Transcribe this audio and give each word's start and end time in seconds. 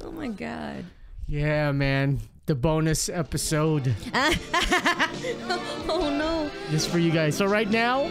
Oh 0.00 0.10
my 0.12 0.28
god. 0.28 0.84
Yeah, 1.26 1.72
man. 1.72 2.20
The 2.46 2.54
bonus 2.56 3.08
episode 3.08 3.94
Oh 5.88 6.10
no. 6.18 6.50
just 6.70 6.88
for 6.90 6.98
you 6.98 7.12
guys. 7.12 7.36
So 7.36 7.46
right 7.46 7.70
now, 7.70 8.10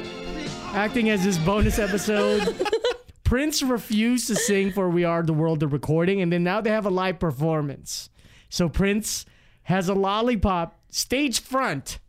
acting 0.74 1.10
as 1.10 1.24
this 1.24 1.38
bonus 1.40 1.80
episode, 1.80 2.66
Prince 3.26 3.62
refused 3.62 4.28
to 4.28 4.36
sing 4.36 4.72
for 4.72 4.90
"We 4.90 5.04
Are 5.04 5.22
the 5.24 5.34
World" 5.34 5.60
the 5.60 5.68
recording, 5.68 6.22
and 6.22 6.32
then 6.32 6.44
now 6.44 6.62
they 6.62 6.70
have 6.70 6.86
a 6.86 6.90
live 6.90 7.20
performance. 7.20 8.10
So 8.50 8.70
Prince 8.70 9.26
has 9.64 9.90
a 9.90 9.94
lollipop 9.94 10.80
stage 10.90 11.42
front 11.42 12.00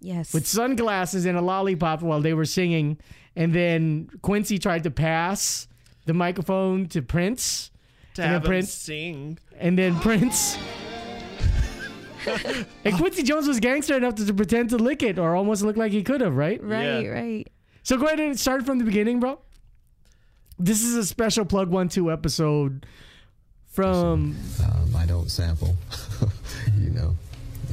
Yes. 0.00 0.32
with 0.32 0.46
sunglasses 0.46 1.26
and 1.26 1.36
a 1.36 1.40
lollipop 1.42 2.02
while 2.02 2.20
they 2.20 2.34
were 2.34 2.44
singing, 2.44 2.98
and 3.34 3.52
then 3.52 4.08
Quincy 4.22 4.58
tried 4.58 4.84
to 4.84 4.90
pass 4.92 5.66
the 6.06 6.14
microphone 6.14 6.86
to 6.88 7.02
Prince, 7.02 7.70
To 8.14 8.22
And 8.22 8.26
then 8.28 8.32
have 8.34 8.42
him 8.44 8.48
Prince- 8.48 8.72
sing. 8.72 9.38
and 9.58 9.78
then 9.78 9.98
Prince. 10.00 10.56
and 12.84 12.94
Quincy 12.96 13.22
Jones 13.22 13.46
was 13.46 13.60
gangster 13.60 13.96
enough 13.96 14.14
to, 14.16 14.26
to 14.26 14.32
pretend 14.34 14.70
to 14.70 14.76
lick 14.78 15.02
it, 15.02 15.18
or 15.18 15.34
almost 15.36 15.62
look 15.62 15.76
like 15.76 15.92
he 15.92 16.02
could 16.02 16.20
have, 16.20 16.34
right? 16.34 16.62
right, 16.62 17.00
Yeah. 17.04 17.08
right. 17.10 17.48
So 17.82 17.98
go 17.98 18.06
ahead 18.06 18.20
and 18.20 18.38
start 18.38 18.64
from 18.64 18.78
the 18.78 18.84
beginning, 18.84 19.20
bro. 19.20 19.38
This 20.58 20.82
is 20.82 20.94
a 20.94 21.04
special 21.04 21.44
plug 21.44 21.68
one 21.68 21.88
two 21.88 22.10
episode 22.12 22.86
from 23.70 24.36
Um, 24.62 24.96
I 24.96 25.04
don't 25.04 25.30
sample, 25.30 25.76
you 26.80 26.90
know. 26.90 27.14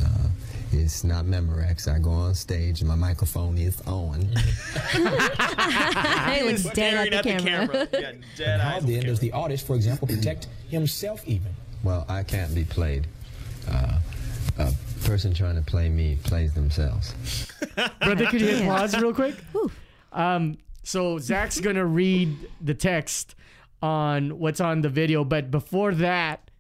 Uh, 0.04 0.28
it's 0.74 1.04
not 1.04 1.26
Memorex. 1.26 1.88
I 1.88 2.00
go 2.00 2.12
on 2.12 2.34
stage 2.36 2.82
and 2.82 2.88
my 2.88 2.96
microphone 2.96 3.58
is 3.58 3.82
on. 3.82 4.28
I 4.94 6.42
look 6.46 6.74
dead 6.74 7.14
at 7.14 7.24
the 7.24 7.30
camera. 7.40 7.88
Yeah, 7.94 8.12
dead 8.38 8.60
How 8.60 8.76
eyes. 8.78 8.86
then 8.86 9.04
does 9.04 9.20
the 9.20 9.32
artist, 9.32 9.68
for 9.68 9.76
example, 9.76 10.08
protect 10.08 10.48
himself 10.70 11.28
even? 11.28 11.54
Well, 11.84 12.06
I 12.08 12.24
can't 12.24 12.54
be 12.54 12.64
played. 12.64 13.08
Uh, 13.70 14.00
a 14.58 14.74
person 15.04 15.34
trying 15.34 15.56
to 15.56 15.62
play 15.62 15.90
me 15.90 16.18
plays 16.24 16.54
themselves. 16.54 17.14
brother. 18.02 18.26
Could 18.28 18.42
you 18.42 18.48
hit 18.48 18.66
pause 18.66 18.98
real 19.00 19.14
quick? 19.14 19.36
Um, 20.12 20.58
so 20.84 21.18
Zach's 21.20 21.60
gonna 21.60 21.86
read 21.86 22.36
the 22.60 22.74
text 22.74 23.36
on 23.82 24.38
what's 24.40 24.60
on 24.62 24.82
the 24.82 24.90
video, 24.90 25.24
but 25.24 25.50
before 25.52 25.94
that, 25.96 26.51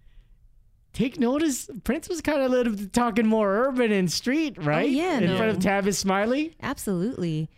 take 0.93 1.19
notice. 1.19 1.69
Prince 1.83 2.09
was 2.09 2.21
kind 2.21 2.41
of 2.41 2.51
a 2.51 2.55
little 2.55 2.75
talking 2.91 3.27
more 3.27 3.67
urban 3.67 3.91
and 3.91 4.11
street, 4.11 4.57
right? 4.63 4.83
Oh, 4.83 4.93
yeah, 4.93 5.17
in 5.17 5.25
no. 5.25 5.37
front 5.37 5.51
of 5.51 5.59
Tavis 5.59 5.95
Smiley. 5.95 6.55
Absolutely. 6.61 7.49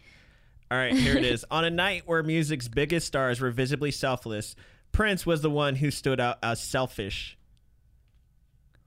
All 0.71 0.77
right, 0.77 0.93
here 0.93 1.17
it 1.17 1.25
is. 1.25 1.45
On 1.51 1.63
a 1.63 1.69
night 1.69 2.03
where 2.05 2.23
music's 2.23 2.67
biggest 2.67 3.07
stars 3.07 3.39
were 3.39 3.51
visibly 3.51 3.91
selfless, 3.91 4.55
Prince 4.91 5.25
was 5.25 5.41
the 5.41 5.49
one 5.49 5.75
who 5.75 5.91
stood 5.91 6.19
out 6.19 6.39
as 6.41 6.61
selfish. 6.61 7.37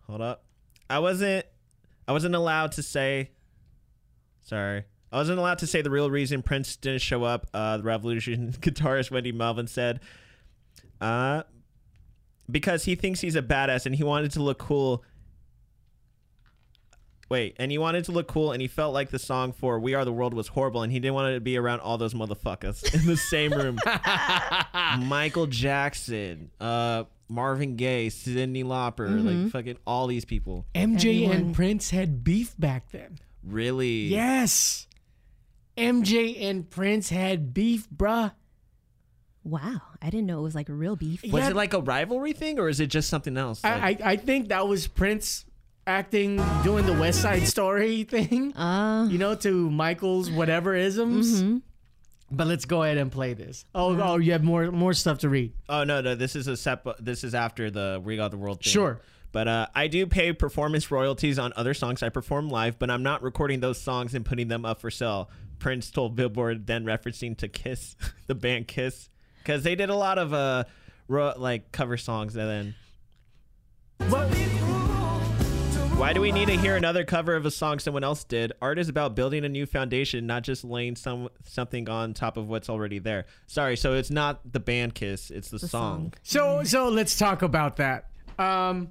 Hold 0.06 0.20
up. 0.20 0.44
I 0.88 1.00
wasn't 1.00 1.46
I 2.06 2.12
wasn't 2.12 2.34
allowed 2.36 2.72
to 2.72 2.82
say 2.82 3.30
Sorry. 4.46 4.84
I 5.10 5.16
wasn't 5.16 5.40
allowed 5.40 5.58
to 5.58 5.66
say 5.66 5.82
the 5.82 5.90
real 5.90 6.08
reason 6.10 6.42
Prince 6.42 6.76
didn't 6.76 7.00
show 7.00 7.24
up. 7.24 7.48
Uh, 7.52 7.78
the 7.78 7.82
Revolution 7.82 8.52
guitarist 8.60 9.10
Wendy 9.10 9.32
Melvoin 9.32 9.68
said, 9.68 10.00
uh, 11.00 11.42
because 12.50 12.84
he 12.84 12.94
thinks 12.94 13.20
he's 13.20 13.36
a 13.36 13.42
badass 13.42 13.86
and 13.86 13.94
he 13.94 14.04
wanted 14.04 14.32
to 14.32 14.42
look 14.42 14.58
cool. 14.58 15.04
Wait, 17.28 17.56
and 17.58 17.72
he 17.72 17.78
wanted 17.78 18.04
to 18.04 18.12
look 18.12 18.28
cool, 18.28 18.52
and 18.52 18.62
he 18.62 18.68
felt 18.68 18.94
like 18.94 19.10
the 19.10 19.18
song 19.18 19.52
for 19.52 19.80
"We 19.80 19.94
Are 19.94 20.04
the 20.04 20.12
World" 20.12 20.32
was 20.32 20.46
horrible, 20.46 20.82
and 20.82 20.92
he 20.92 21.00
didn't 21.00 21.14
want 21.14 21.34
to 21.34 21.40
be 21.40 21.56
around 21.56 21.80
all 21.80 21.98
those 21.98 22.14
motherfuckers 22.14 22.94
in 22.94 23.04
the 23.04 23.16
same 23.16 23.52
room. 23.52 23.78
Michael 25.08 25.46
Jackson, 25.48 26.52
uh, 26.60 27.02
Marvin 27.28 27.74
Gaye, 27.74 28.06
Cyndi 28.08 28.62
Lauper, 28.64 29.24
like 29.24 29.50
fucking 29.50 29.76
all 29.84 30.06
these 30.06 30.24
people. 30.24 30.66
MJ 30.72 31.24
Everyone. 31.24 31.36
and 31.36 31.54
Prince 31.54 31.90
had 31.90 32.22
beef 32.22 32.54
back 32.60 32.92
then. 32.92 33.18
Really? 33.42 34.04
Yes. 34.04 34.86
MJ 35.76 36.42
and 36.44 36.70
Prince 36.70 37.10
had 37.10 37.52
beef, 37.52 37.88
bruh. 37.90 38.32
Wow. 39.46 39.80
I 40.02 40.10
didn't 40.10 40.26
know 40.26 40.40
it 40.40 40.42
was 40.42 40.54
like 40.54 40.68
a 40.68 40.74
real 40.74 40.96
beef. 40.96 41.22
Was 41.22 41.32
Yeah. 41.32 41.50
it 41.50 41.56
like 41.56 41.72
a 41.72 41.80
rivalry 41.80 42.32
thing, 42.32 42.58
or 42.58 42.68
is 42.68 42.80
it 42.80 42.88
just 42.88 43.08
something 43.08 43.36
else? 43.36 43.62
Like- 43.62 44.02
I, 44.02 44.08
I 44.10 44.10
I 44.12 44.16
think 44.16 44.48
that 44.48 44.66
was 44.66 44.86
Prince 44.88 45.44
acting, 45.86 46.42
doing 46.64 46.84
the 46.84 46.92
West 46.94 47.22
Side 47.22 47.46
Story 47.46 48.02
thing, 48.04 48.52
Uh, 48.56 49.06
you 49.08 49.18
know, 49.18 49.34
to 49.36 49.70
Michael's 49.70 50.30
whatever 50.30 50.74
isms. 50.74 51.42
Mm-hmm. 51.42 51.58
But 52.32 52.48
let's 52.48 52.64
go 52.64 52.82
ahead 52.82 52.98
and 52.98 53.12
play 53.12 53.34
this. 53.34 53.64
Oh, 53.72 53.96
oh, 54.00 54.16
you 54.16 54.32
have 54.32 54.42
more 54.42 54.72
more 54.72 54.92
stuff 54.94 55.18
to 55.20 55.28
read. 55.28 55.52
Oh 55.68 55.84
no, 55.84 56.00
no, 56.00 56.16
this 56.16 56.34
is 56.34 56.48
a 56.48 56.56
sep- 56.56 56.98
This 56.98 57.22
is 57.22 57.34
after 57.36 57.70
the 57.70 58.00
We 58.04 58.16
Got 58.16 58.32
the 58.32 58.36
World 58.36 58.64
thing. 58.64 58.72
Sure. 58.72 59.00
But 59.30 59.46
uh, 59.48 59.66
I 59.76 59.86
do 59.86 60.06
pay 60.06 60.32
performance 60.32 60.90
royalties 60.90 61.38
on 61.38 61.52
other 61.56 61.74
songs 61.74 62.02
I 62.02 62.08
perform 62.08 62.48
live, 62.48 62.78
but 62.80 62.90
I'm 62.90 63.02
not 63.04 63.22
recording 63.22 63.60
those 63.60 63.80
songs 63.80 64.14
and 64.14 64.24
putting 64.24 64.48
them 64.48 64.64
up 64.64 64.80
for 64.80 64.90
sale. 64.90 65.30
Prince 65.60 65.90
told 65.90 66.16
Billboard, 66.16 66.66
then 66.66 66.84
referencing 66.84 67.36
to 67.38 67.46
Kiss, 67.48 67.94
the 68.26 68.34
band 68.34 68.66
Kiss, 68.66 69.08
because 69.46 69.62
they 69.62 69.76
did 69.76 69.90
a 69.90 69.94
lot 69.94 70.18
of 70.18 70.34
uh, 70.34 70.64
ro- 71.06 71.34
like 71.36 71.70
cover 71.70 71.96
songs. 71.96 72.34
And 72.34 72.74
then, 74.00 74.10
why 75.96 76.12
do 76.12 76.20
we 76.20 76.32
need 76.32 76.48
to 76.48 76.56
hear 76.56 76.76
another 76.76 77.04
cover 77.04 77.36
of 77.36 77.46
a 77.46 77.50
song 77.50 77.78
someone 77.78 78.02
else 78.02 78.24
did? 78.24 78.52
Art 78.60 78.78
is 78.80 78.88
about 78.88 79.14
building 79.14 79.44
a 79.44 79.48
new 79.48 79.64
foundation, 79.64 80.26
not 80.26 80.42
just 80.42 80.64
laying 80.64 80.96
some 80.96 81.28
something 81.44 81.88
on 81.88 82.12
top 82.12 82.36
of 82.36 82.48
what's 82.48 82.68
already 82.68 82.98
there. 82.98 83.26
Sorry, 83.46 83.76
so 83.76 83.94
it's 83.94 84.10
not 84.10 84.52
the 84.52 84.60
band 84.60 84.94
Kiss; 84.96 85.30
it's 85.30 85.48
the, 85.48 85.58
The 85.58 85.68
song. 85.68 86.00
song. 86.00 86.14
So 86.24 86.64
so 86.64 86.88
let's 86.88 87.16
talk 87.16 87.42
about 87.42 87.76
that. 87.76 88.10
Um, 88.38 88.88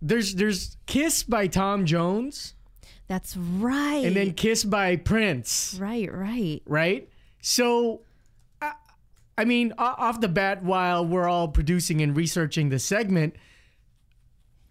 there's 0.00 0.34
there's 0.34 0.78
Kiss 0.86 1.22
by 1.22 1.46
Tom 1.46 1.84
Jones, 1.84 2.54
that's 3.06 3.36
right. 3.36 4.02
and 4.04 4.16
then 4.16 4.32
Kiss 4.32 4.64
by 4.64 4.96
Prince. 4.96 5.76
right, 5.78 6.10
right. 6.12 6.62
right? 6.66 7.08
So, 7.46 7.96
I, 7.96 8.03
I 9.36 9.44
mean, 9.44 9.72
off 9.78 10.20
the 10.20 10.28
bat, 10.28 10.62
while 10.62 11.04
we're 11.04 11.28
all 11.28 11.48
producing 11.48 12.00
and 12.00 12.16
researching 12.16 12.68
the 12.68 12.78
segment, 12.78 13.34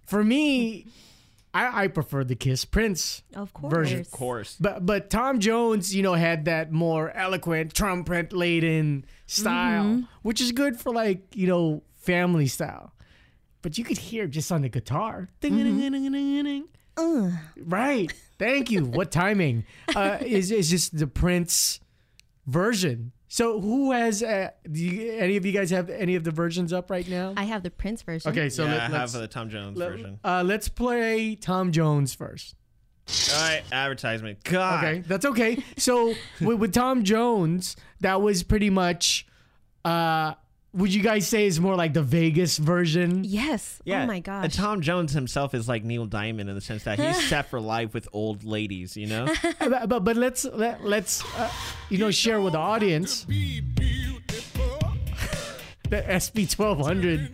for 0.05 0.23
me, 0.23 0.87
I, 1.53 1.83
I 1.83 1.87
prefer 1.87 2.23
the 2.23 2.35
Kiss 2.35 2.65
Prince 2.65 3.23
Of 3.35 3.53
course. 3.53 3.73
version. 3.73 3.99
Of 4.01 4.11
course. 4.11 4.57
But 4.59 4.85
but 4.85 5.09
Tom 5.09 5.39
Jones, 5.39 5.93
you 5.95 6.01
know, 6.01 6.13
had 6.13 6.45
that 6.45 6.71
more 6.71 7.11
eloquent, 7.11 7.73
trumpet 7.73 8.33
laden 8.33 9.05
style, 9.27 10.03
which 10.21 10.41
is 10.41 10.51
good 10.51 10.79
for 10.79 10.93
like 10.93 11.35
you 11.35 11.47
know 11.47 11.83
family 11.93 12.47
style. 12.47 12.93
But 13.61 13.77
you 13.77 13.83
could 13.83 13.97
hear 13.97 14.27
just 14.27 14.51
on 14.51 14.61
the 14.61 14.69
guitar, 14.69 15.29
ding-a-ding-a-ding-a-ding-a-ding. 15.39 16.65
right? 17.65 18.11
Thank 18.37 18.71
you. 18.71 18.83
What 18.85 19.11
timing? 19.11 19.65
Uh, 19.95 20.17
is 20.21 20.51
is 20.51 20.69
just 20.69 20.97
the 20.97 21.07
Prince 21.07 21.79
version. 22.45 23.11
So 23.33 23.59
who 23.59 23.93
has? 23.93 24.21
Uh, 24.21 24.51
do 24.71 24.79
you, 24.79 25.13
any 25.13 25.37
of 25.37 25.43
you 25.43 25.51
guys 25.51 25.71
have 25.71 25.89
any 25.89 26.13
of 26.13 26.23
the 26.23 26.29
versions 26.29 26.71
up 26.71 26.91
right 26.91 27.07
now? 27.09 27.33
I 27.35 27.45
have 27.45 27.63
the 27.63 27.71
Prince 27.71 28.03
version. 28.03 28.29
okay, 28.29 28.47
so 28.47 28.63
yeah, 28.63 28.73
let, 28.73 28.81
I 28.81 28.87
let's 28.89 29.13
have 29.13 29.21
the 29.23 29.27
Tom 29.27 29.49
Jones 29.49 29.75
let- 29.75 29.89
version. 29.89 30.19
uh, 30.23 30.43
let's 30.45 30.69
play 30.69 31.33
Tom 31.33 31.71
Jones 31.71 32.13
first. 32.13 32.53
All 33.33 33.41
right, 33.41 33.63
advertisement. 33.71 34.43
God. 34.43 34.83
Okay, 34.83 34.99
that's 34.99 35.25
okay. 35.25 35.63
So 35.77 36.13
with, 36.41 36.59
with 36.59 36.73
Tom 36.75 37.03
Jones, 37.03 37.75
that 38.01 38.21
was 38.21 38.43
pretty 38.43 38.69
much. 38.69 39.25
Uh, 39.83 40.35
would 40.73 40.93
you 40.93 41.03
guys 41.03 41.27
say 41.27 41.45
is 41.45 41.59
more 41.59 41.75
like 41.75 41.93
the 41.93 42.01
Vegas 42.01 42.57
version? 42.57 43.23
Yes. 43.23 43.79
Yeah. 43.85 44.03
Oh 44.03 44.07
my 44.07 44.19
gosh. 44.19 44.45
And 44.45 44.53
Tom 44.53 44.81
Jones 44.81 45.13
himself 45.13 45.53
is 45.53 45.67
like 45.67 45.83
Neil 45.83 46.05
Diamond 46.05 46.49
in 46.49 46.55
the 46.55 46.61
sense 46.61 46.83
that 46.83 46.99
he's 46.99 47.27
set 47.29 47.49
for 47.49 47.59
life 47.61 47.93
with 47.93 48.07
old 48.11 48.43
ladies, 48.43 48.97
you 48.97 49.07
know? 49.07 49.27
but, 49.59 49.87
but 49.87 50.03
but 50.03 50.17
let's 50.17 50.45
let, 50.45 50.83
let's 50.83 51.23
uh, 51.37 51.51
you 51.89 51.99
know 51.99 52.09
share 52.09 52.41
with 52.41 52.53
the 52.53 52.59
audience 52.59 53.25
the 55.89 56.03
SP 56.09 56.49
twelve 56.49 56.79
hundred. 56.79 57.31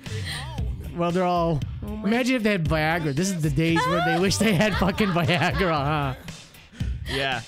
Well, 0.95 1.11
they're 1.11 1.23
all. 1.23 1.61
imagine 1.81 2.35
if 2.35 2.43
they 2.43 2.51
had 2.51 2.65
Viagra. 2.65 3.15
This 3.15 3.29
is 3.29 3.41
the 3.41 3.49
days 3.49 3.79
where 3.87 4.03
they 4.05 4.19
wish 4.19 4.35
they 4.35 4.53
had 4.53 4.75
fucking 4.75 5.09
Viagra, 5.09 5.71
huh? 5.71 6.15
yeah. 7.07 7.41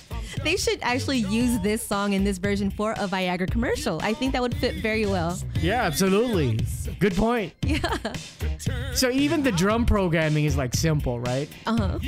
They 0.44 0.56
should 0.56 0.78
actually 0.82 1.18
use 1.18 1.58
this 1.60 1.82
song 1.86 2.12
in 2.14 2.24
this 2.24 2.38
version 2.38 2.70
for 2.70 2.92
a 2.92 3.06
Viagra 3.08 3.50
commercial. 3.50 4.00
I 4.02 4.14
think 4.14 4.32
that 4.32 4.42
would 4.42 4.54
fit 4.56 4.76
very 4.76 5.06
well. 5.06 5.38
Yeah, 5.60 5.82
absolutely. 5.82 6.58
Good 6.98 7.14
point. 7.14 7.52
Yeah. 7.64 7.98
So 8.94 9.10
even 9.10 9.42
the 9.42 9.52
drum 9.52 9.86
programming 9.86 10.44
is 10.44 10.56
like 10.56 10.74
simple, 10.74 11.18
right? 11.20 11.48
Uh 11.66 11.76
huh. 11.76 11.98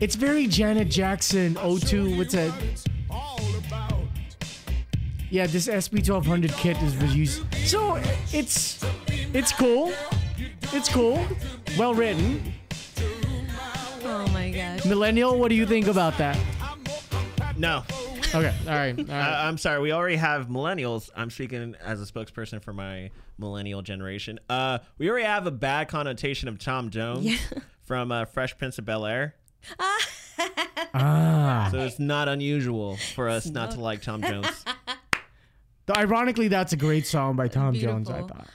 It's 0.00 0.16
very 0.16 0.46
Janet 0.46 0.88
Jackson 0.88 1.54
O2, 1.54 2.18
What's 2.18 2.34
that? 2.34 2.52
Yeah, 5.30 5.46
this 5.46 5.68
SP1200 5.68 6.52
kit 6.58 6.76
is 6.82 6.94
was 6.98 7.14
used. 7.16 7.42
So 7.64 7.96
it's 8.32 8.84
it's 9.32 9.52
cool. 9.52 9.92
It's 10.72 10.88
cool. 10.88 11.24
Well 11.78 11.94
written. 11.94 12.52
My 14.52 14.58
gosh. 14.58 14.84
Millennial, 14.84 15.38
what 15.38 15.48
do 15.48 15.54
you 15.54 15.64
think 15.66 15.86
about 15.86 16.18
that? 16.18 16.38
No. 17.56 17.84
Okay. 18.34 18.54
All 18.66 18.74
right. 18.74 18.98
All 18.98 19.04
Uh. 19.14 19.46
I'm 19.48 19.56
sorry. 19.56 19.80
We 19.80 19.92
already 19.92 20.16
have 20.16 20.48
millennials. 20.48 21.10
I'm 21.16 21.30
speaking 21.30 21.74
as 21.82 22.02
a 22.02 22.04
spokesperson 22.10 22.62
for 22.62 22.72
my 22.74 23.10
millennial 23.38 23.80
generation. 23.82 24.38
Uh, 24.50 24.78
we 24.98 25.08
already 25.08 25.24
have 25.24 25.46
a 25.46 25.50
bad 25.50 25.88
connotation 25.88 26.48
of 26.48 26.58
Tom 26.58 26.90
Jones 26.90 27.30
from 27.84 28.12
uh, 28.12 28.26
Fresh 28.26 28.58
Prince 28.58 28.78
of 28.78 28.84
Bel 28.84 29.06
Air. 29.06 29.36
ah. 30.94 31.68
So 31.70 31.78
it's 31.80 31.98
not 31.98 32.28
unusual 32.28 32.96
for 33.14 33.28
us 33.30 33.46
not 33.46 33.70
to 33.72 33.80
like 33.80 34.02
Tom 34.02 34.22
Jones. 34.22 34.64
Though 35.86 35.94
Ironically, 35.96 36.48
that's 36.48 36.72
a 36.74 36.76
great 36.76 37.06
song 37.06 37.36
by 37.36 37.48
Tom 37.48 37.74
Jones. 37.74 38.10
I 38.10 38.20
thought. 38.20 38.48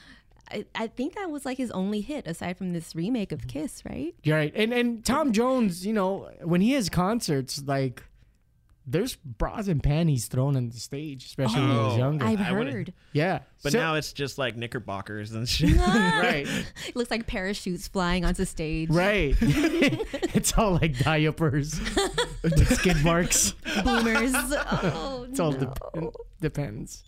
I, 0.50 0.64
I 0.74 0.86
think 0.86 1.14
that 1.16 1.30
was 1.30 1.44
like 1.44 1.58
his 1.58 1.70
only 1.70 2.00
hit 2.00 2.26
aside 2.26 2.56
from 2.58 2.72
this 2.72 2.94
remake 2.94 3.32
of 3.32 3.46
Kiss, 3.46 3.82
right? 3.88 4.14
You're 4.22 4.36
right. 4.36 4.52
And 4.54 4.72
and 4.72 5.04
Tom 5.04 5.32
Jones, 5.32 5.86
you 5.86 5.92
know, 5.92 6.30
when 6.42 6.60
he 6.60 6.72
has 6.72 6.88
concerts, 6.88 7.62
like 7.66 8.02
there's 8.90 9.16
bras 9.16 9.68
and 9.68 9.82
panties 9.82 10.28
thrown 10.28 10.56
on 10.56 10.70
the 10.70 10.78
stage, 10.78 11.26
especially 11.26 11.60
when 11.60 11.70
he 11.72 11.76
was 11.76 11.92
Oh. 11.94 11.98
younger. 11.98 12.24
I've 12.24 12.38
heard. 12.38 12.94
yeah. 13.12 13.40
But 13.62 13.72
So- 13.72 13.78
now 13.80 13.96
it's 13.96 14.14
just 14.14 14.38
like 14.38 14.56
knickerbockers 14.56 15.32
and 15.32 15.46
shit. 15.48 15.76
right. 15.76 16.46
It 16.86 16.96
looks 16.96 17.10
like 17.10 17.26
parachutes 17.26 17.86
flying 17.86 18.24
onto 18.24 18.46
stage. 18.46 18.88
Right. 18.88 19.36
it's 19.40 20.56
all 20.56 20.72
like 20.80 20.96
diapers, 21.00 21.78
skid 22.68 23.04
marks. 23.04 23.52
Boomers. 23.84 24.32
Oh, 24.34 25.26
It's 25.28 25.38
all 25.38 25.52
no. 25.52 25.58
dep- 25.94 26.14
depends. 26.40 27.04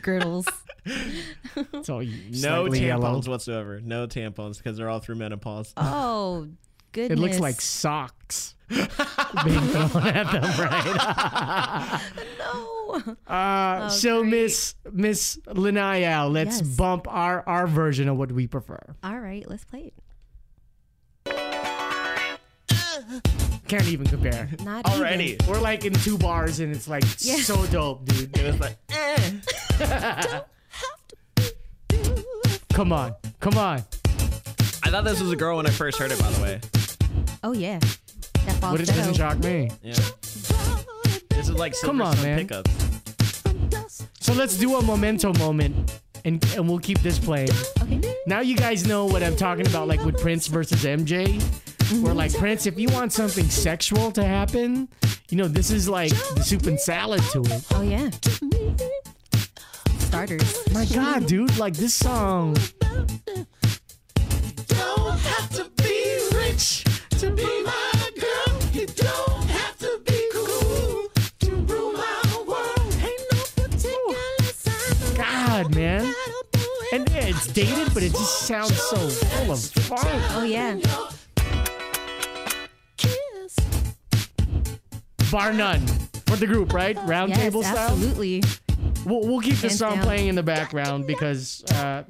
girdles. 0.00 0.46
It's 0.86 1.88
all 1.88 2.00
no 2.02 2.66
tampons 2.66 2.80
yellow. 2.80 3.20
whatsoever. 3.22 3.80
No 3.80 4.06
tampons 4.06 4.58
because 4.58 4.76
they're 4.76 4.90
all 4.90 5.00
through 5.00 5.14
menopause. 5.16 5.72
Oh, 5.78 6.48
goodness. 6.92 7.18
It 7.18 7.20
looks 7.22 7.40
like 7.40 7.60
socks 7.60 8.54
being 8.68 8.86
thrown 8.86 10.06
at 10.06 10.30
them, 10.32 10.42
right? 10.60 12.00
no. 12.38 13.16
Uh, 13.26 13.88
so 13.88 14.20
great. 14.20 14.30
Miss 14.30 14.74
Miss 14.92 15.38
Linayal, 15.48 16.30
let's 16.32 16.58
Yes. 16.60 16.68
bump 16.76 17.06
our 17.08 17.42
our 17.48 17.66
version 17.66 18.08
of 18.08 18.16
what 18.16 18.30
we 18.30 18.46
prefer. 18.46 18.78
All 19.02 19.18
right, 19.18 19.48
let's 19.48 19.64
play 19.64 19.92
it. 19.92 19.94
Can't 23.68 23.88
even 23.88 24.06
compare. 24.06 24.48
Not 24.62 24.84
Already. 24.86 25.32
even. 25.32 25.46
We're 25.48 25.60
like 25.60 25.84
in 25.84 25.94
two 25.94 26.16
bars 26.18 26.60
and 26.60 26.74
it's 26.74 26.86
like 26.86 27.02
Yeah. 27.18 27.36
so 27.36 27.64
dope, 27.66 28.04
dude. 28.04 28.36
It 28.38 28.46
was 28.46 28.60
like, 28.60 28.76
eh. 28.90 30.40
Come 32.74 32.92
on, 32.92 33.14
come 33.38 33.56
on. 33.56 33.84
I 34.82 34.90
thought 34.90 35.04
this 35.04 35.20
was 35.20 35.30
a 35.30 35.36
girl 35.36 35.58
when 35.58 35.66
I 35.66 35.70
first 35.70 35.96
heard 35.96 36.10
it, 36.10 36.18
by 36.18 36.28
the 36.32 36.42
way. 36.42 36.60
Oh 37.44 37.52
yeah. 37.52 37.78
That 37.78 38.60
But 38.60 38.80
it 38.80 38.86
falsetto. 38.86 38.92
doesn't 38.94 39.14
shock 39.14 39.38
me. 39.38 39.70
Yeah. 39.80 39.94
This 41.30 41.48
is 41.48 41.50
like 41.50 41.72
Come 41.80 41.98
Silver 41.98 42.02
on, 42.02 42.16
Sun 42.16 42.24
man. 42.24 42.38
pickups. 42.38 44.08
So 44.18 44.32
let's 44.32 44.56
do 44.56 44.74
a 44.74 44.82
memento 44.82 45.32
moment, 45.34 46.00
and 46.24 46.44
and 46.56 46.68
we'll 46.68 46.80
keep 46.80 46.98
this 46.98 47.16
playing. 47.16 47.50
Okay. 47.80 48.00
Now 48.26 48.40
you 48.40 48.56
guys 48.56 48.84
know 48.84 49.06
what 49.06 49.22
I'm 49.22 49.36
talking 49.36 49.68
about, 49.68 49.86
like 49.86 50.04
with 50.04 50.20
Prince 50.20 50.48
versus 50.48 50.82
MJ. 50.82 51.28
Where 51.28 52.08
mm-hmm. 52.08 52.16
like 52.16 52.36
Prince, 52.36 52.66
if 52.66 52.76
you 52.76 52.88
want 52.88 53.12
something 53.12 53.44
sexual 53.44 54.10
to 54.12 54.24
happen, 54.24 54.88
you 55.30 55.36
know 55.36 55.46
this 55.46 55.70
is 55.70 55.88
like 55.88 56.10
the 56.34 56.42
soup 56.42 56.66
and 56.66 56.80
salad 56.80 57.22
to 57.30 57.42
it. 57.42 57.64
Oh 57.72 57.82
yeah. 57.82 58.10
Starters. 60.14 60.72
My 60.72 60.84
God, 60.84 61.26
dude, 61.26 61.58
like 61.58 61.74
this 61.74 61.92
song. 61.92 62.54
don't 62.84 63.08
have 65.18 65.50
to 65.50 65.68
be 65.82 66.20
rich 66.36 66.84
to 67.18 67.32
be 67.32 67.42
my 67.64 68.10
girl. 68.20 68.60
You 68.72 68.86
don't 68.86 69.44
have 69.50 69.76
to 69.78 70.00
be 70.06 70.28
cool 70.32 71.08
to 71.40 71.50
rule 71.66 71.94
my 71.94 72.44
world. 72.46 72.96
Ain't 73.02 73.22
no 73.32 73.42
particular 73.56 74.52
sign 74.52 75.16
God, 75.16 75.74
man. 75.74 76.14
And 76.92 77.10
yeah, 77.10 77.24
it's 77.24 77.48
dated, 77.48 77.92
but 77.92 78.04
it 78.04 78.12
just 78.12 78.42
sounds 78.46 78.80
so 78.80 78.96
full 78.96 79.50
of 79.50 79.58
funk. 79.60 80.00
Oh 80.30 80.44
yeah. 80.44 80.78
kiss. 82.96 83.56
Bar 85.32 85.52
none 85.52 85.84
for 86.26 86.36
the 86.36 86.46
group, 86.46 86.72
right? 86.72 86.96
Round 87.04 87.30
Yes, 87.30 87.38
table 87.40 87.64
style. 87.64 87.78
absolutely. 87.78 88.44
We'll, 89.04 89.20
we'll 89.20 89.40
keep 89.40 89.56
the 89.56 89.68
Hands 89.68 89.78
song 89.78 89.94
down. 89.96 90.04
playing 90.04 90.28
in 90.28 90.34
the 90.34 90.42
background 90.42 91.06
because 91.06 91.62
uh, 91.72 92.04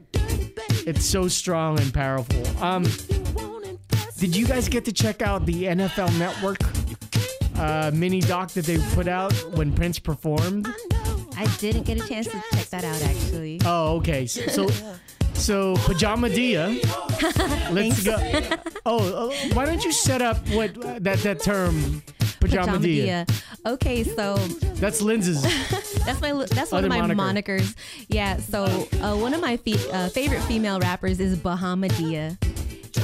it's 0.87 1.05
so 1.05 1.29
strong 1.29 1.81
and 1.81 1.93
powerful. 1.93 2.63
Um, 2.63 2.85
did 4.19 4.37
you 4.37 4.47
guys 4.47 4.69
get 4.69 4.85
to 4.85 4.93
check 4.93 5.23
out 5.23 5.45
the 5.45 5.65
NFL 5.65 6.17
Network 6.19 6.59
uh, 7.59 7.91
mini 7.93 8.21
doc 8.21 8.51
that 8.53 8.65
they 8.65 8.79
put 8.95 9.09
out 9.09 9.33
when 9.57 9.73
Prince 9.73 9.99
performed? 9.99 10.69
I 11.37 11.47
didn't 11.59 11.83
get 11.83 12.03
a 12.03 12.09
chance 12.09 12.27
to 12.29 12.43
check 12.53 12.67
that 12.71 12.85
out 12.85 13.03
actually. 13.03 13.61
Oh, 13.65 13.97
okay. 13.97 14.27
So, 14.27 14.47
so, 14.47 14.69
so 15.35 15.77
Pajama 15.79 16.29
Dia. 16.29 16.69
Let's 17.73 18.05
go. 18.05 18.17
Oh, 18.87 19.31
uh, 19.31 19.35
why 19.55 19.67
don't 19.67 19.85
you 19.85 19.93
set 19.93 20.23
up 20.23 20.37
what 20.51 20.75
that 21.03 21.19
that 21.19 21.41
term 21.41 22.03
Pajama, 22.41 22.67
Pajama 22.67 22.79
Dia? 22.79 23.05
Dia. 23.27 23.27
Okay, 23.67 24.05
so 24.05 24.37
That's 24.77 25.01
Lindsay's. 25.01 25.45
that's 26.05 26.21
my 26.21 26.33
that's 26.33 26.73
one 26.73 26.85
of 26.85 26.91
my 26.91 27.01
moniker. 27.15 27.59
monikers. 27.59 27.75
Yeah. 28.09 28.37
So 28.39 28.65
uh, 28.65 29.17
one 29.17 29.35
of 29.35 29.41
my 29.41 29.57
fe- 29.57 29.91
uh, 29.93 30.09
favorite 30.09 30.43
female 30.43 30.79
rappers 30.81 31.21
is 31.21 31.37
Bahamadia, 31.39 32.37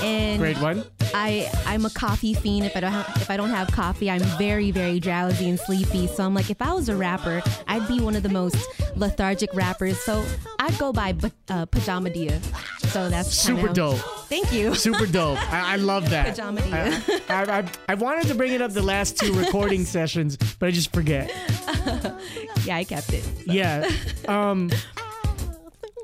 and 0.02 0.38
Great 0.38 0.58
one. 0.58 0.84
I 1.14 1.50
I'm 1.66 1.84
a 1.84 1.90
coffee 1.90 2.34
fiend. 2.34 2.66
If 2.66 2.76
I 2.76 2.80
don't 2.80 2.92
have, 2.92 3.16
if 3.16 3.30
I 3.30 3.36
don't 3.36 3.50
have 3.50 3.70
coffee, 3.72 4.10
I'm 4.10 4.22
very 4.38 4.70
very 4.70 5.00
drowsy 5.00 5.48
and 5.48 5.58
sleepy. 5.58 6.06
So 6.06 6.24
I'm 6.24 6.34
like, 6.34 6.50
if 6.50 6.62
I 6.62 6.72
was 6.72 6.88
a 6.88 6.96
rapper, 6.96 7.42
I'd 7.66 7.86
be 7.88 8.00
one 8.00 8.16
of 8.16 8.22
the 8.22 8.28
most 8.28 8.56
lethargic 8.96 9.52
rappers. 9.54 9.98
So 9.98 10.24
I'd 10.58 10.76
go 10.78 10.92
by 10.92 11.14
uh, 11.48 11.66
Pajama 11.66 12.10
Dia. 12.10 12.40
So 12.88 13.08
that's 13.08 13.32
Super 13.32 13.68
dope. 13.68 13.98
Thank 14.28 14.52
you. 14.52 14.74
Super 14.74 15.06
dope. 15.06 15.38
I, 15.52 15.74
I 15.74 15.76
love 15.76 16.10
that. 16.10 16.28
Pajama 16.28 16.60
Dia. 16.62 17.02
I, 17.28 17.34
I, 17.34 17.58
I, 17.58 17.64
I 17.90 17.94
wanted 17.94 18.26
to 18.28 18.34
bring 18.34 18.52
it 18.52 18.62
up 18.62 18.72
the 18.72 18.82
last 18.82 19.16
two 19.18 19.32
recording 19.32 19.84
sessions, 19.84 20.36
but 20.36 20.66
I 20.66 20.70
just 20.70 20.92
forget. 20.92 21.28
yeah, 22.64 22.76
I 22.76 22.84
kept 22.84 23.12
it. 23.12 23.24
Yeah. 23.46 23.88
Um. 24.28 24.70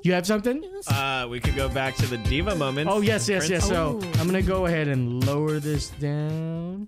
You 0.07 0.13
have 0.13 0.25
something? 0.25 0.63
Uh, 0.87 1.27
we 1.29 1.41
could 1.41 1.57
go 1.57 1.69
back 1.69 1.97
to 1.97 2.07
the 2.07 2.17
diva 2.19 2.55
moment. 2.55 2.89
Oh 2.89 3.01
yes, 3.01 3.29
yes, 3.29 3.51
yes. 3.51 3.67
So 3.67 3.99
Oh. 4.01 4.11
I'm 4.21 4.27
gonna 4.27 4.41
go 4.41 4.67
ahead 4.67 4.87
and 4.87 5.27
lower 5.27 5.59
this 5.59 5.89
down, 5.89 6.87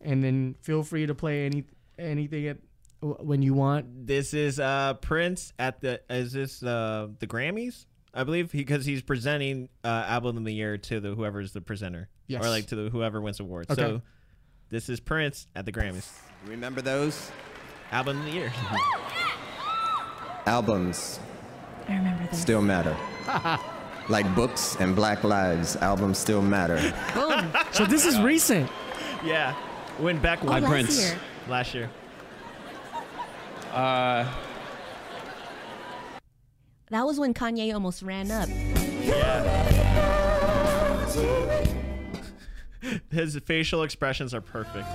and 0.00 0.22
then 0.22 0.54
feel 0.62 0.84
free 0.84 1.04
to 1.04 1.12
play 1.16 1.46
any 1.46 1.64
anything 1.98 2.46
at 2.46 2.58
when 3.00 3.42
you 3.42 3.54
want. 3.54 4.06
This 4.06 4.34
is 4.34 4.60
uh 4.60 4.94
Prince 4.94 5.52
at 5.58 5.80
the 5.80 6.00
is 6.08 6.32
this 6.32 6.62
uh 6.62 7.08
the 7.18 7.26
Grammys? 7.26 7.86
I 8.14 8.22
believe 8.22 8.52
because 8.52 8.84
he's 8.84 9.02
presenting 9.02 9.68
uh 9.82 10.04
album 10.06 10.36
of 10.36 10.44
the 10.44 10.54
year 10.54 10.78
to 10.78 11.00
the 11.00 11.12
whoever's 11.16 11.50
the 11.52 11.60
presenter. 11.60 12.08
Yes. 12.28 12.44
Or 12.44 12.48
like 12.50 12.66
to 12.68 12.76
the 12.76 12.88
whoever 12.88 13.20
wins 13.20 13.40
awards. 13.40 13.68
Okay. 13.68 13.82
So 13.82 14.02
this 14.68 14.88
is 14.88 15.00
Prince 15.00 15.48
at 15.56 15.64
the 15.66 15.72
Grammys. 15.72 16.08
Remember 16.46 16.82
those 16.82 17.32
Album 17.90 18.20
of 18.20 18.26
the 18.26 18.30
year. 18.30 18.52
albums 20.46 21.18
I 21.90 21.96
remember 21.96 22.24
that. 22.24 22.34
still 22.34 22.62
matter. 22.62 22.96
like 24.08 24.32
books 24.34 24.76
and 24.80 24.94
Black 24.94 25.24
Lives, 25.24 25.76
albums 25.76 26.18
still 26.18 26.42
matter. 26.42 26.76
Boom. 27.14 27.52
So 27.72 27.86
this 27.86 28.04
is 28.04 28.20
recent. 28.20 28.70
yeah. 29.24 29.54
When 29.98 30.18
Beck 30.18 30.42
won 30.42 30.64
oh, 30.64 30.66
last 30.66 30.70
Prince 30.70 31.00
year. 31.00 31.18
last 31.48 31.74
year. 31.74 31.90
Uh, 33.72 34.26
that 36.90 37.06
was 37.06 37.20
when 37.20 37.32
Kanye 37.34 37.72
almost 37.72 38.02
ran 38.02 38.30
up. 38.30 38.48
His 43.10 43.36
facial 43.44 43.82
expressions 43.82 44.32
are 44.34 44.40
perfect. 44.40 44.86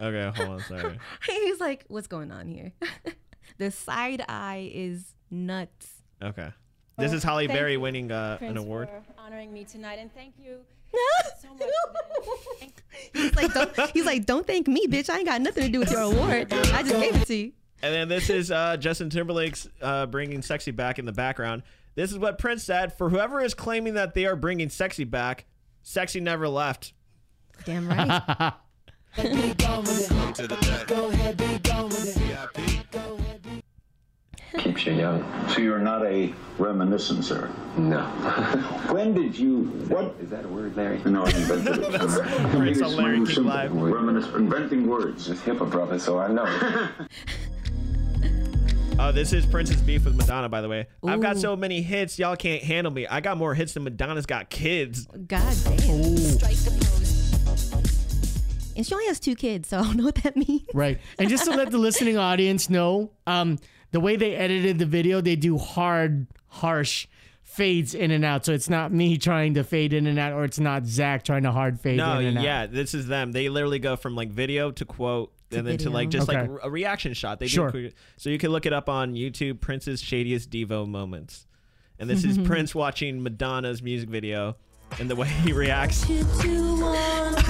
Okay, 0.00 0.32
hold 0.36 0.48
on, 0.48 0.60
sorry. 0.60 0.98
He's 1.26 1.60
like, 1.60 1.84
what's 1.88 2.06
going 2.06 2.30
on 2.32 2.48
here? 2.48 2.72
the 3.58 3.70
side 3.70 4.24
eye 4.28 4.70
is 4.72 5.14
nuts. 5.30 6.02
Okay. 6.22 6.48
This 6.98 7.12
is 7.12 7.22
Halle 7.22 7.46
thank 7.46 7.58
Berry 7.58 7.76
winning 7.76 8.12
uh, 8.12 8.38
an 8.40 8.46
Prince, 8.54 8.58
award. 8.58 8.88
for 8.88 9.02
honoring 9.18 9.52
me 9.52 9.64
tonight, 9.64 9.98
and 9.98 10.12
thank 10.14 10.34
you 10.38 10.58
so 11.40 11.48
much. 11.54 11.62
for 12.24 13.18
he's 13.18 13.36
like, 13.36 13.54
don't, 13.54 13.90
he's 13.92 14.04
like, 14.04 14.26
don't 14.26 14.46
thank 14.46 14.68
me, 14.68 14.86
bitch. 14.86 15.08
I 15.08 15.18
ain't 15.18 15.26
got 15.26 15.40
nothing 15.40 15.64
to 15.64 15.70
do 15.70 15.78
with 15.78 15.90
your 15.90 16.00
award. 16.00 16.52
I 16.52 16.82
just 16.82 17.00
gave 17.00 17.16
it 17.16 17.26
to 17.26 17.34
you. 17.34 17.52
And 17.82 17.94
then 17.94 18.08
this 18.08 18.28
is 18.28 18.50
uh, 18.50 18.76
Justin 18.76 19.08
Timberlake's 19.08 19.66
uh, 19.80 20.06
bringing 20.06 20.42
sexy 20.42 20.70
back 20.70 20.98
in 20.98 21.06
the 21.06 21.12
background. 21.12 21.62
This 21.94 22.12
is 22.12 22.18
what 22.18 22.38
Prince 22.38 22.64
said 22.64 22.92
for 22.92 23.08
whoever 23.08 23.40
is 23.40 23.54
claiming 23.54 23.94
that 23.94 24.14
they 24.14 24.26
are 24.26 24.36
bringing 24.36 24.68
sexy 24.68 25.04
back. 25.04 25.46
Sexy 25.82 26.20
never 26.20 26.48
left. 26.48 26.92
Damn 27.64 27.88
right. 27.88 28.52
Keeps 34.58 34.86
you 34.86 34.92
young. 34.94 35.48
So 35.48 35.60
you're 35.60 35.78
not 35.78 36.04
a 36.04 36.32
reminiscencer. 36.58 37.50
No. 37.76 38.00
When 38.90 39.14
did 39.14 39.38
you? 39.38 39.64
What 39.88 40.16
Is 40.20 40.30
that 40.30 40.44
a 40.44 40.48
word, 40.48 40.76
Larry? 40.76 41.00
No, 41.04 41.22
I 41.24 41.30
invented 41.30 41.78
it. 41.78 41.92
That's 41.92 42.16
All 42.16 42.22
right. 42.22 42.56
Prince 42.56 42.82
on 42.82 42.96
Larry 42.96 43.18
one 43.18 43.26
King 43.26 43.34
simple 43.34 43.52
Live. 43.52 43.70
Reminis- 43.70 44.34
inventing 44.34 44.86
words. 44.88 45.30
It's 45.30 45.40
HIPAA, 45.40 45.70
brother, 45.70 45.98
so 45.98 46.18
I 46.18 46.28
know. 46.28 46.88
Oh, 49.02 49.12
this 49.12 49.32
is 49.32 49.46
Prince's 49.46 49.80
beef 49.80 50.04
with 50.04 50.14
Madonna, 50.14 50.50
by 50.50 50.60
the 50.60 50.68
way. 50.68 50.86
I've 51.02 51.22
got 51.22 51.38
so 51.38 51.56
many 51.56 51.80
hits, 51.80 52.18
y'all 52.18 52.36
can't 52.36 52.62
handle 52.62 52.92
me. 52.92 53.06
I 53.06 53.22
got 53.22 53.38
more 53.38 53.54
hits 53.54 53.72
than 53.72 53.84
Madonna's 53.84 54.26
got 54.26 54.50
kids. 54.50 55.06
God 55.06 55.56
damn. 55.78 57.19
And 58.80 58.86
she 58.86 58.94
only 58.94 59.08
has 59.08 59.20
two 59.20 59.34
kids, 59.34 59.68
so 59.68 59.78
I 59.80 59.82
don't 59.82 59.98
know 59.98 60.04
what 60.04 60.14
that 60.22 60.38
means. 60.38 60.62
Right. 60.72 60.98
And 61.18 61.28
just 61.28 61.44
to 61.44 61.50
let 61.50 61.70
the 61.70 61.76
listening 61.76 62.16
audience 62.30 62.70
know, 62.70 63.10
um, 63.26 63.58
the 63.90 64.00
way 64.00 64.16
they 64.16 64.34
edited 64.34 64.78
the 64.78 64.86
video, 64.86 65.20
they 65.20 65.36
do 65.36 65.58
hard, 65.58 66.26
harsh 66.48 67.06
fades 67.42 67.94
in 67.94 68.10
and 68.10 68.24
out. 68.24 68.46
So 68.46 68.54
it's 68.54 68.70
not 68.70 68.90
me 68.90 69.18
trying 69.18 69.52
to 69.54 69.64
fade 69.64 69.92
in 69.92 70.06
and 70.06 70.18
out, 70.18 70.32
or 70.32 70.44
it's 70.44 70.58
not 70.58 70.86
Zach 70.86 71.24
trying 71.24 71.42
to 71.42 71.52
hard 71.52 71.78
fade 71.78 71.98
No, 71.98 72.20
in 72.20 72.28
and 72.28 72.38
out. 72.38 72.44
yeah, 72.44 72.64
this 72.66 72.94
is 72.94 73.06
them. 73.06 73.32
They 73.32 73.50
literally 73.50 73.80
go 73.80 73.96
from 73.96 74.14
like 74.16 74.30
video 74.30 74.70
to 74.70 74.84
quote 74.86 75.30
and 75.52 75.66
then 75.66 75.76
to 75.78 75.90
like 75.90 76.08
just 76.08 76.26
Okay. 76.30 76.40
like 76.48 76.60
a 76.62 76.70
reaction 76.70 77.12
shot. 77.12 77.38
They 77.38 77.46
do 77.48 77.50
Sure. 77.50 77.70
quick- 77.70 77.94
so 78.16 78.30
you 78.30 78.38
can 78.38 78.50
look 78.50 78.64
it 78.64 78.72
up 78.72 78.88
on 78.88 79.12
YouTube. 79.12 79.60
Prince's 79.60 80.00
shadiest 80.00 80.48
Devo 80.48 80.88
moments, 80.88 81.46
and 81.98 82.08
this 82.08 82.24
is 82.24 82.38
Prince 82.48 82.74
watching 82.74 83.22
Madonna's 83.22 83.82
music 83.82 84.08
video 84.08 84.56
and 84.98 85.10
the 85.10 85.16
way 85.16 85.28
he 85.28 85.52
reacts. 85.52 86.06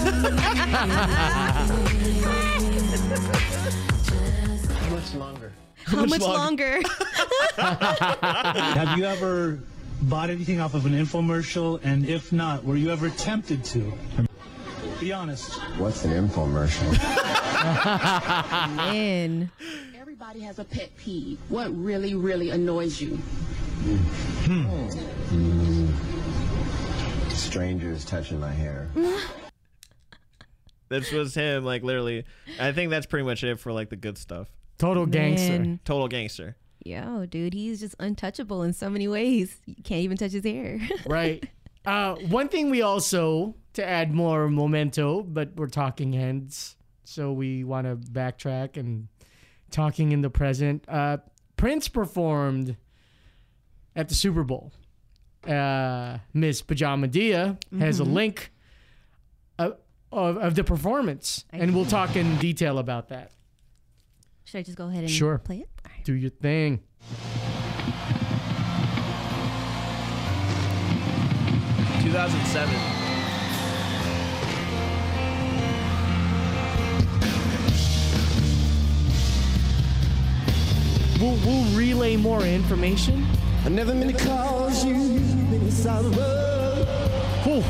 How 0.00 0.06
much 4.90 5.14
longer? 5.14 5.52
How 5.84 6.04
much 6.06 6.20
longer? 6.20 6.80
longer? 6.80 6.88
Have 7.56 8.98
you 8.98 9.04
ever 9.04 9.58
bought 10.02 10.30
anything 10.30 10.60
off 10.60 10.74
of 10.74 10.86
an 10.86 10.92
infomercial? 10.92 11.80
And 11.84 12.08
if 12.08 12.32
not, 12.32 12.64
were 12.64 12.76
you 12.76 12.90
ever 12.90 13.10
tempted 13.10 13.64
to? 13.66 13.92
Be 15.00 15.12
honest. 15.12 15.52
What's 15.78 16.04
an 16.04 16.12
infomercial? 16.12 16.92
Man. 18.76 19.50
Everybody 19.98 20.40
has 20.40 20.58
a 20.58 20.64
pet 20.64 20.94
peeve. 20.96 21.38
What 21.48 21.74
really, 21.76 22.14
really 22.14 22.50
annoys 22.50 23.00
you? 23.00 23.16
Hmm. 24.46 25.88
Strangers 27.30 28.04
touching 28.04 28.38
my 28.40 28.52
hair. 28.52 28.88
This 30.90 31.12
was 31.12 31.34
him, 31.34 31.64
like 31.64 31.82
literally. 31.84 32.24
I 32.58 32.72
think 32.72 32.90
that's 32.90 33.06
pretty 33.06 33.24
much 33.24 33.44
it 33.44 33.60
for 33.60 33.72
like 33.72 33.88
the 33.90 33.96
good 33.96 34.18
stuff. 34.18 34.48
Total 34.76 35.06
gangster. 35.06 35.58
Man. 35.58 35.80
Total 35.84 36.08
gangster. 36.08 36.56
Yo, 36.84 37.26
dude, 37.26 37.54
he's 37.54 37.80
just 37.80 37.94
untouchable 38.00 38.62
in 38.62 38.72
so 38.72 38.90
many 38.90 39.06
ways. 39.06 39.60
You 39.66 39.82
can't 39.84 40.00
even 40.02 40.16
touch 40.16 40.32
his 40.32 40.44
hair. 40.44 40.80
Right. 41.06 41.48
Uh, 41.86 42.16
one 42.16 42.48
thing 42.48 42.70
we 42.70 42.82
also, 42.82 43.54
to 43.74 43.84
add 43.86 44.12
more 44.12 44.48
memento, 44.48 45.22
but 45.22 45.54
we're 45.56 45.68
talking 45.68 46.14
ends, 46.14 46.76
so 47.04 47.32
we 47.32 47.64
want 47.64 47.86
to 47.86 47.96
backtrack 48.10 48.76
and 48.76 49.08
talking 49.70 50.12
in 50.12 50.20
the 50.20 50.28
present. 50.28 50.84
Uh, 50.88 51.18
Prince 51.56 51.88
performed 51.88 52.76
at 53.96 54.08
the 54.08 54.14
Super 54.14 54.42
Bowl. 54.42 54.72
Uh, 55.46 56.18
Miss 56.34 56.60
Pajama 56.60 57.08
Dia 57.08 57.58
has 57.78 57.98
a 57.98 58.04
link 58.04 58.52
of, 60.12 60.36
of, 60.36 60.42
of 60.42 60.54
the 60.54 60.64
performance, 60.64 61.44
and 61.50 61.74
we'll 61.74 61.84
talk 61.84 62.16
in 62.16 62.36
detail 62.38 62.78
about 62.78 63.08
that. 63.08 63.32
Should 64.44 64.58
I 64.58 64.62
just 64.62 64.76
go 64.76 64.86
ahead 64.88 65.00
and 65.02 65.10
Sure. 65.10 65.38
play 65.38 65.58
it? 65.58 65.68
All 65.84 65.92
right. 65.94 66.04
Do 66.04 66.14
your 66.14 66.30
thing. 66.30 66.80
Two 72.02 72.10
thousand 72.12 72.44
seven. 72.46 72.74
We'll, 81.20 81.36
we'll 81.44 81.76
relay 81.76 82.16
more 82.16 82.42
information. 82.42 83.26
I 83.64 83.68
never 83.68 83.94
meant 83.94 84.16
to 84.16 84.24
cause 84.24 84.84
you 84.86 84.94
any 84.94 85.70
sorrow. 85.70 86.10
Whew. 87.44 87.62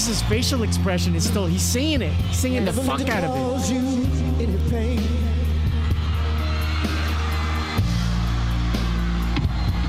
Just 0.00 0.08
his 0.08 0.22
facial 0.30 0.62
expression 0.62 1.14
is 1.14 1.28
still, 1.28 1.44
he's 1.44 1.60
saying 1.60 2.00
it. 2.00 2.10
He's 2.10 2.38
singing 2.38 2.64
the 2.64 2.72
fuck 2.72 3.06
out 3.06 3.22
of 3.22 3.36
it. 3.36 3.38
cause 3.38 3.70
you 3.70 3.80
any 4.38 4.70
pain. 4.70 4.98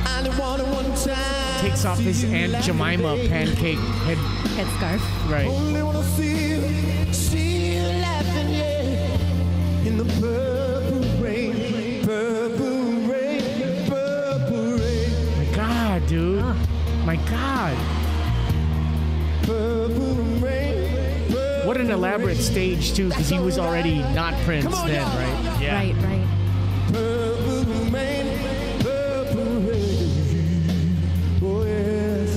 I 0.06 0.18
only 0.18 0.38
wanted 0.38 0.68
one 0.70 0.94
time. 0.96 1.62
Takes 1.62 1.86
off 1.86 1.98
his 1.98 2.26
Aunt 2.26 2.62
Jemima 2.62 3.16
pancake 3.30 3.78
head. 3.78 4.18
Headscarf. 4.58 5.00
Right. 5.32 5.48
An 21.82 21.92
elaborate 21.92 22.38
stage, 22.38 22.94
too, 22.94 23.10
because 23.10 23.28
he 23.30 23.38
was 23.40 23.58
already 23.60 24.00
not 24.14 24.34
Prince 24.44 24.66
on, 24.74 24.88
then, 24.88 25.02
y'all. 25.02 25.18
right? 25.18 25.62
Yeah. 25.62 25.76
Right, 25.76 25.96
right. 26.04 26.28
Purple 26.88 27.64
rain, 27.92 28.40
purple 28.80 29.62
rain. 29.62 30.08
Oh 31.44 31.64
yes. 31.66 32.30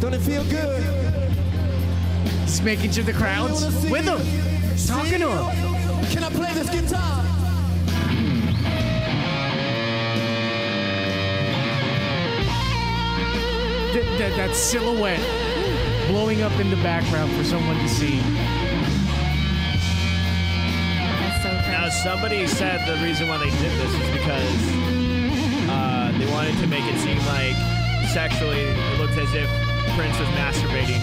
Don't 0.00 0.14
it 0.14 0.20
feel 0.20 0.44
good? 0.44 0.82
He's 2.42 2.62
making 2.62 2.90
sure 2.92 3.04
the 3.04 3.12
crowd's 3.12 3.62
Only 3.62 3.66
wanna 3.66 3.80
see 3.80 3.90
with 3.92 4.04
him. 4.04 4.20
He's 4.72 4.86
talking 4.88 5.20
to 5.20 5.28
him. 5.28 5.44
Can 6.10 6.24
I 6.24 6.30
play 6.30 6.52
this 6.54 6.70
guitar? 6.70 7.18
Th- 13.92 14.06
th- 14.18 14.36
that 14.36 14.54
silhouette 14.54 15.18
blowing 16.10 16.42
up 16.42 16.58
in 16.58 16.68
the 16.70 16.76
background 16.82 17.30
for 17.36 17.44
someone 17.44 17.78
to 17.78 17.88
see. 17.88 18.18
That's 20.98 21.42
so 21.42 21.50
Now, 21.70 21.88
somebody 21.88 22.44
said 22.48 22.84
the 22.84 23.00
reason 23.00 23.28
why 23.28 23.38
they 23.38 23.50
did 23.50 23.72
this 23.78 23.94
is 23.94 24.10
because 24.18 24.60
uh, 25.70 26.12
they 26.18 26.26
wanted 26.32 26.58
to 26.58 26.66
make 26.66 26.82
it 26.82 26.98
seem 26.98 27.18
like 27.30 27.54
sexually 28.08 28.58
it 28.58 28.98
looked 28.98 29.16
as 29.18 29.32
if 29.34 29.48
Prince 29.94 30.18
was 30.18 30.26
masturbating. 30.34 30.98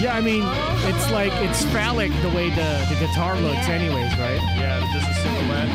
Yeah, 0.00 0.16
I 0.16 0.22
mean, 0.22 0.44
it's 0.88 1.10
like, 1.10 1.32
it's 1.44 1.64
phallic 1.66 2.10
the 2.22 2.30
way 2.30 2.48
the, 2.48 2.86
the 2.88 2.96
guitar 2.98 3.38
looks, 3.38 3.68
anyways, 3.68 4.16
right? 4.16 4.40
Yeah, 4.56 4.80
just 4.94 5.10
a 5.10 5.14
silhouette. 5.14 5.68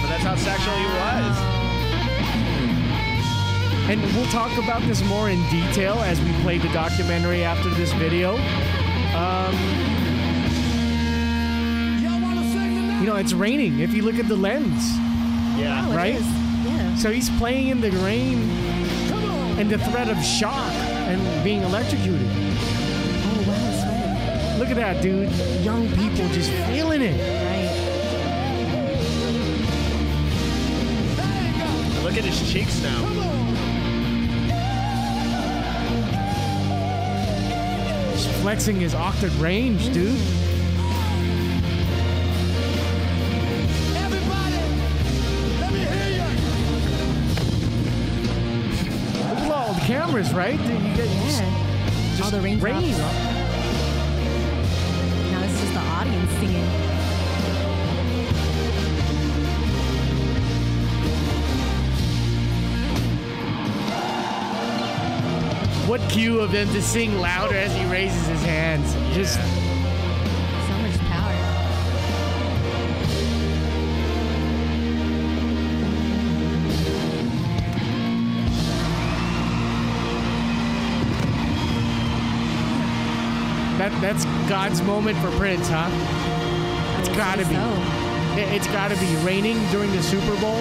But 0.00 0.08
that's 0.08 0.24
how 0.24 0.36
sexual 0.36 0.74
he 0.74 0.86
was. 0.86 1.63
And 3.86 4.00
we'll 4.16 4.24
talk 4.26 4.50
about 4.56 4.80
this 4.82 5.04
more 5.04 5.28
in 5.28 5.38
detail 5.50 5.94
as 6.00 6.18
we 6.22 6.32
play 6.42 6.56
the 6.56 6.68
documentary 6.72 7.44
after 7.44 7.68
this 7.70 7.92
video. 7.92 8.36
Um, 9.14 9.54
you 13.00 13.06
know, 13.06 13.16
it's 13.16 13.34
raining 13.34 13.80
if 13.80 13.92
you 13.92 14.02
look 14.02 14.18
at 14.18 14.26
the 14.26 14.36
lens, 14.36 14.96
Yeah. 15.58 15.84
Oh, 15.86 15.92
it 15.92 15.96
right? 15.96 16.14
Yeah. 16.14 16.96
So 16.96 17.10
he's 17.10 17.28
playing 17.38 17.68
in 17.68 17.82
the 17.82 17.90
rain 17.90 18.48
and 19.58 19.68
the 19.68 19.76
threat 19.76 20.08
of 20.08 20.16
shock 20.24 20.72
and 20.72 21.44
being 21.44 21.60
electrocuted. 21.62 22.26
Oh, 22.26 23.44
wow. 23.46 24.58
Look 24.58 24.70
at 24.70 24.76
that, 24.76 25.02
dude. 25.02 25.30
Young 25.62 25.86
people 25.90 26.26
just 26.30 26.50
feeling 26.68 27.02
it. 27.02 27.20
Right. 27.20 27.70
Look 32.02 32.16
at 32.16 32.24
his 32.24 32.50
cheeks 32.50 32.80
now. 32.82 33.53
Flexing 38.44 38.78
his 38.78 38.94
octave 38.94 39.40
range, 39.40 39.90
dude. 39.94 40.20
Look 49.30 49.38
at 49.38 49.50
all 49.50 49.72
the 49.72 49.80
cameras, 49.80 50.32
right? 50.34 50.58
Dude, 50.58 50.68
You 50.82 50.94
get 50.94 51.08
Yeah. 51.08 51.50
just 52.16 52.22
All 52.22 52.30
the 52.30 52.40
raindrops. 52.40 52.82
rain. 52.84 53.33
what 65.96 66.10
cue 66.10 66.40
of 66.40 66.50
him 66.50 66.66
to 66.70 66.82
sing 66.82 67.20
louder 67.20 67.54
as 67.54 67.72
he 67.72 67.84
raises 67.84 68.26
his 68.26 68.42
hands. 68.42 68.92
Just 69.14 69.34
so 69.34 70.76
much 70.82 70.98
power. 71.06 71.32
That 83.78 83.92
that's 84.00 84.24
God's 84.48 84.82
moment 84.82 85.16
for 85.18 85.30
Prince, 85.38 85.68
huh? 85.68 85.88
It's 86.98 87.08
gotta 87.10 87.44
be. 87.44 87.54
It's 88.52 88.66
gotta 88.66 88.96
be 88.96 89.14
raining 89.24 89.64
during 89.70 89.92
the 89.92 90.02
Super 90.02 90.34
Bowl. 90.40 90.60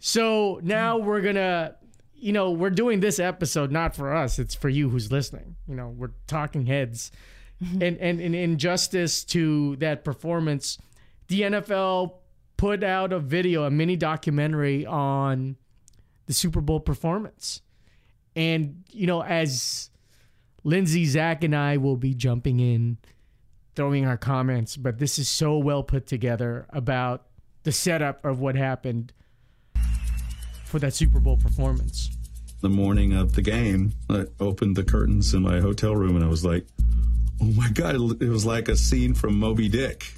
So 0.00 0.58
now 0.64 0.98
we're 0.98 1.20
gonna 1.20 1.76
you 2.18 2.32
know, 2.32 2.50
we're 2.50 2.70
doing 2.70 3.00
this 3.00 3.18
episode 3.18 3.70
not 3.70 3.94
for 3.94 4.14
us. 4.14 4.38
It's 4.38 4.54
for 4.54 4.68
you 4.68 4.88
who's 4.88 5.12
listening. 5.12 5.56
You 5.68 5.74
know, 5.74 5.88
we're 5.88 6.12
talking 6.26 6.66
heads, 6.66 7.12
mm-hmm. 7.62 7.82
and 7.82 7.98
and 7.98 8.20
and 8.20 8.34
in 8.34 8.58
justice 8.58 9.24
to 9.24 9.76
that 9.76 10.04
performance, 10.04 10.78
the 11.28 11.42
NFL 11.42 12.14
put 12.56 12.82
out 12.82 13.12
a 13.12 13.18
video, 13.18 13.64
a 13.64 13.70
mini 13.70 13.96
documentary 13.96 14.86
on 14.86 15.56
the 16.26 16.32
Super 16.32 16.60
Bowl 16.60 16.80
performance. 16.80 17.62
And, 18.34 18.84
you 18.90 19.06
know, 19.06 19.22
as 19.22 19.90
Lindsay, 20.64 21.04
Zach, 21.06 21.44
and 21.44 21.54
I 21.54 21.76
will 21.76 21.96
be 21.96 22.14
jumping 22.14 22.60
in, 22.60 22.98
throwing 23.74 24.06
our 24.06 24.16
comments, 24.16 24.76
but 24.76 24.98
this 24.98 25.18
is 25.18 25.28
so 25.28 25.58
well 25.58 25.82
put 25.82 26.06
together 26.06 26.66
about 26.70 27.26
the 27.62 27.72
setup 27.72 28.24
of 28.24 28.40
what 28.40 28.56
happened 28.56 29.12
for 30.76 30.80
that 30.80 30.92
Super 30.92 31.18
Bowl 31.18 31.38
performance. 31.38 32.10
the 32.60 32.68
morning 32.68 33.14
of 33.14 33.34
the 33.34 33.40
game, 33.40 33.94
I 34.10 34.26
opened 34.38 34.76
the 34.76 34.84
curtains 34.84 35.32
in 35.32 35.40
my 35.40 35.60
hotel 35.60 35.96
room 35.96 36.16
and 36.16 36.24
I 36.24 36.28
was 36.28 36.44
like, 36.44 36.66
oh 37.40 37.46
my 37.46 37.70
God, 37.70 37.94
it 38.20 38.28
was 38.28 38.44
like 38.44 38.68
a 38.68 38.76
scene 38.76 39.14
from 39.14 39.38
Moby 39.38 39.70
Dick. 39.70 40.12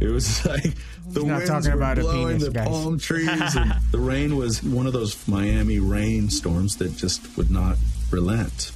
It 0.00 0.08
was 0.08 0.44
like 0.46 0.74
the 1.06 1.22
not 1.22 1.36
winds 1.36 1.48
talking 1.48 1.78
were 1.78 1.94
blowing, 1.94 2.26
penis, 2.26 2.44
the 2.46 2.50
guys. 2.50 2.66
palm 2.66 2.98
trees, 3.08 3.28
and 3.56 3.74
the 3.92 3.98
rain 3.98 4.36
was 4.36 4.60
one 4.60 4.88
of 4.88 4.92
those 4.92 5.28
Miami 5.28 5.78
rainstorms 5.78 6.78
that 6.78 6.96
just 6.96 7.36
would 7.36 7.52
not 7.52 7.76
relent. 8.10 8.72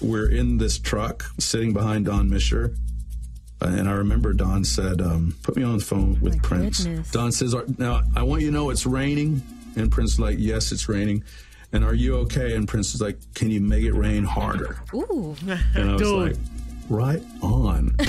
We're 0.00 0.30
in 0.30 0.58
this 0.58 0.78
truck 0.78 1.24
sitting 1.38 1.72
behind 1.72 2.04
Don 2.04 2.30
Mischer. 2.30 2.76
Uh, 3.60 3.66
And 3.66 3.88
I 3.88 3.92
remember 3.92 4.32
Don 4.32 4.64
said, 4.64 5.00
um, 5.00 5.36
put 5.42 5.56
me 5.56 5.62
on 5.62 5.78
the 5.78 5.84
phone 5.84 6.20
with 6.20 6.42
Prince. 6.42 6.84
goodness. 6.84 7.10
Don 7.10 7.32
says, 7.32 7.54
now 7.78 8.02
I 8.16 8.22
want 8.22 8.42
you 8.42 8.48
to 8.48 8.54
know 8.54 8.70
it's 8.70 8.86
raining. 8.86 9.42
And 9.76 9.90
Prince 9.90 10.12
is 10.14 10.20
like, 10.20 10.36
yes, 10.38 10.72
it's 10.72 10.88
raining. 10.88 11.22
And 11.72 11.84
are 11.84 11.94
you 11.94 12.16
okay? 12.20 12.54
And 12.54 12.66
Prince 12.66 12.94
is 12.94 13.00
like, 13.00 13.18
can 13.34 13.50
you 13.50 13.60
make 13.60 13.84
it 13.84 13.92
rain 13.92 14.24
harder? 14.24 14.78
Ooh. 14.94 15.36
And 15.74 15.90
I 15.90 15.92
was 15.94 16.02
Dude. 16.02 16.28
like, 16.30 16.36
right 16.88 17.22
on. 17.42 17.94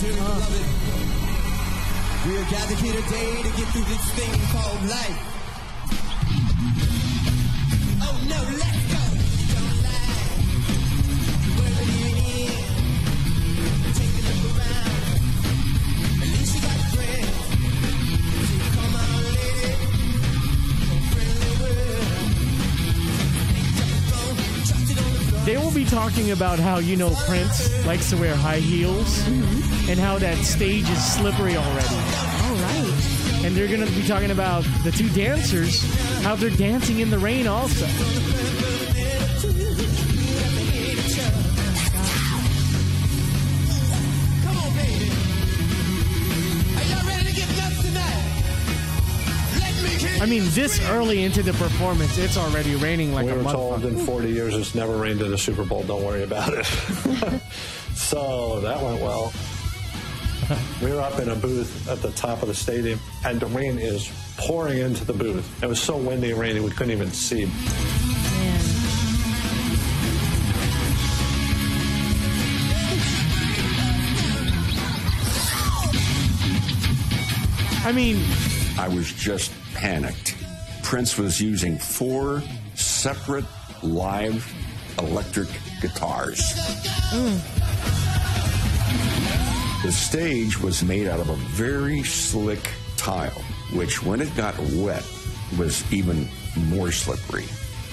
Dear 0.00 0.12
beloved, 0.12 0.66
we 2.26 2.36
are 2.36 2.50
gathered 2.50 2.78
here 2.78 2.92
today 3.02 3.42
to 3.42 3.48
get 3.56 3.68
through 3.72 3.84
this 3.84 4.10
thing 4.12 4.40
called 4.52 4.82
life. 4.90 5.35
Be 25.76 25.84
talking 25.84 26.30
about 26.30 26.58
how, 26.58 26.78
you 26.78 26.96
know, 26.96 27.10
Prince 27.26 27.84
likes 27.84 28.08
to 28.08 28.16
wear 28.16 28.34
high 28.34 28.60
heels 28.60 29.18
mm-hmm. 29.18 29.90
and 29.90 30.00
how 30.00 30.18
that 30.18 30.38
stage 30.38 30.88
is 30.88 31.04
slippery 31.04 31.54
already. 31.54 31.94
All 31.94 32.54
right. 32.54 33.44
And 33.44 33.54
they're 33.54 33.68
going 33.68 33.86
to 33.86 33.92
be 33.92 34.06
talking 34.06 34.30
about 34.30 34.64
the 34.84 34.90
two 34.90 35.10
dancers, 35.10 35.84
how 36.22 36.34
they're 36.34 36.48
dancing 36.48 37.00
in 37.00 37.10
the 37.10 37.18
rain 37.18 37.46
also. 37.46 37.84
I 50.26 50.28
mean, 50.28 50.42
this 50.46 50.80
early 50.88 51.22
into 51.22 51.40
the 51.40 51.52
performance, 51.52 52.18
it's 52.18 52.36
already 52.36 52.74
raining 52.74 53.14
like 53.14 53.26
we 53.26 53.30
a 53.30 53.36
were 53.36 53.44
told 53.44 53.84
in 53.84 53.96
40 53.96 54.28
years 54.28 54.56
it's 54.56 54.74
never 54.74 54.96
rained 54.96 55.22
in 55.22 55.32
a 55.32 55.38
Super 55.38 55.64
Bowl. 55.64 55.84
Don't 55.84 56.02
worry 56.02 56.24
about 56.24 56.52
it. 56.52 56.64
so 57.94 58.58
that 58.58 58.82
went 58.82 59.00
well. 59.00 59.32
We 60.82 60.90
were 60.90 61.00
up 61.00 61.20
in 61.20 61.28
a 61.28 61.36
booth 61.36 61.88
at 61.88 62.02
the 62.02 62.10
top 62.10 62.42
of 62.42 62.48
the 62.48 62.56
stadium, 62.56 62.98
and 63.24 63.38
the 63.38 63.46
rain 63.46 63.78
is 63.78 64.10
pouring 64.36 64.78
into 64.78 65.04
the 65.04 65.12
booth. 65.12 65.62
It 65.62 65.68
was 65.68 65.80
so 65.80 65.96
windy 65.96 66.32
and 66.32 66.40
rainy 66.40 66.58
we 66.58 66.70
couldn't 66.70 66.90
even 66.90 67.12
see. 67.12 67.48
I 77.84 77.92
mean, 77.92 78.16
I 78.78 78.88
was 78.88 79.12
just 79.12 79.52
panicked. 79.74 80.36
Prince 80.82 81.18
was 81.18 81.40
using 81.40 81.78
four 81.78 82.42
separate 82.74 83.44
live 83.82 84.52
electric 84.98 85.48
guitars. 85.80 86.38
The 89.82 89.92
stage 89.92 90.60
was 90.60 90.82
made 90.82 91.06
out 91.06 91.20
of 91.20 91.28
a 91.28 91.34
very 91.34 92.02
slick 92.02 92.70
tile, 92.96 93.42
which 93.72 94.02
when 94.02 94.20
it 94.20 94.34
got 94.36 94.58
wet 94.58 95.04
was 95.58 95.90
even 95.92 96.28
more 96.56 96.92
slippery. 96.92 97.46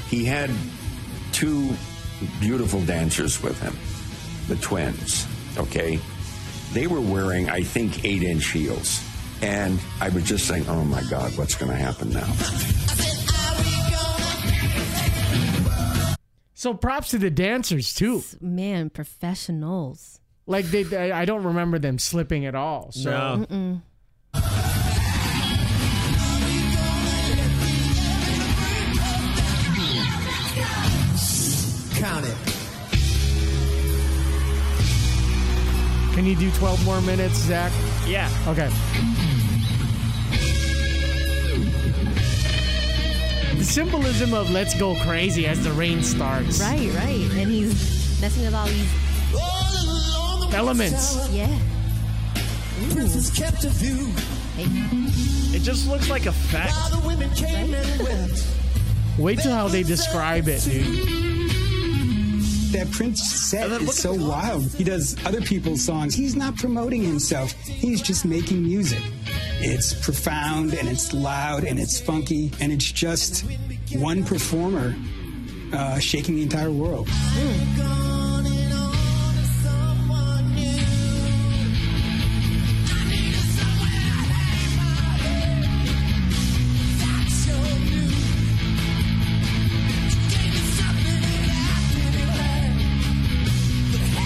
He 0.09 0.25
had 0.25 0.49
two 1.31 1.75
beautiful 2.39 2.81
dancers 2.81 3.41
with 3.41 3.59
him, 3.61 3.75
the 4.47 4.61
twins, 4.61 5.27
okay? 5.57 5.99
They 6.71 6.87
were 6.87 7.01
wearing, 7.01 7.49
I 7.49 7.61
think, 7.61 8.05
eight 8.05 8.23
inch 8.23 8.47
heels. 8.47 9.01
And 9.43 9.77
I 9.99 10.07
was 10.07 10.23
just 10.23 10.47
saying, 10.47 10.65
oh 10.69 10.85
my 10.85 11.03
God, 11.09 11.37
what's 11.37 11.55
going 11.55 11.69
to 11.69 11.77
happen 11.77 12.11
now? 12.11 12.23
so 16.53 16.73
props 16.73 17.09
to 17.09 17.17
the 17.17 17.29
dancers 17.29 17.93
too. 17.93 18.23
Man, 18.39 18.89
professionals. 18.89 20.21
Like 20.47 20.63
they, 20.67 20.83
they 20.83 21.11
I 21.11 21.25
don't 21.25 21.43
remember 21.43 21.77
them 21.77 21.99
slipping 21.99 22.45
at 22.45 22.55
all. 22.55 22.93
So 22.93 23.11
No. 23.11 23.45
Mm-mm. 23.45 23.81
Count 31.99 32.25
it. 32.25 32.53
can 36.13 36.25
you 36.27 36.35
do 36.35 36.51
12 36.51 36.85
more 36.85 37.01
minutes, 37.01 37.35
Zach? 37.35 37.71
Yeah. 38.07 38.29
Okay. 38.47 38.69
The 43.63 43.69
symbolism 43.69 44.33
of 44.33 44.51
let's 44.51 44.77
go 44.77 44.93
crazy 44.93 45.47
as 45.47 45.63
the 45.63 45.71
rain 45.71 46.03
starts. 46.03 46.59
Right, 46.59 46.93
right. 46.95 47.29
And 47.31 47.49
he's 47.49 48.19
messing 48.19 48.43
with 48.43 48.53
all 48.53 48.67
these 48.67 50.53
Elements. 50.53 51.29
Yeah. 51.31 51.47
Princess 52.91 53.29
kept 53.33 53.63
a 53.63 53.69
view. 53.69 54.11
It 55.55 55.61
just 55.61 55.87
looks 55.87 56.09
like 56.09 56.25
a 56.25 56.33
fact. 56.33 56.73
the 56.91 57.07
women 57.07 57.29
came 57.35 57.73
and 57.73 58.03
went. 58.03 58.53
Wait 59.17 59.39
till 59.39 59.53
how 59.53 59.69
they 59.69 59.83
describe 59.83 60.49
it, 60.49 60.61
dude. 60.65 60.83
That 62.73 62.91
Prince 62.91 63.23
set 63.23 63.71
is 63.81 63.95
so 63.95 64.13
wild. 64.13 64.65
He 64.73 64.83
does 64.83 65.15
other 65.25 65.39
people's 65.41 65.81
songs. 65.81 66.13
He's 66.13 66.35
not 66.35 66.57
promoting 66.57 67.01
himself. 67.01 67.53
He's 67.53 68.01
just 68.01 68.25
making 68.25 68.61
music. 68.61 69.01
It's 69.65 69.93
profound 69.93 70.73
and 70.73 70.89
it's 70.89 71.13
loud 71.13 71.63
and 71.63 71.79
it's 71.79 71.97
funky 71.97 72.51
and 72.59 72.69
it's 72.73 72.91
just 72.91 73.45
one 73.95 74.25
performer 74.25 74.93
uh, 75.71 75.99
shaking 75.99 76.35
the 76.35 76.43
entire 76.43 76.69
world. 76.69 77.07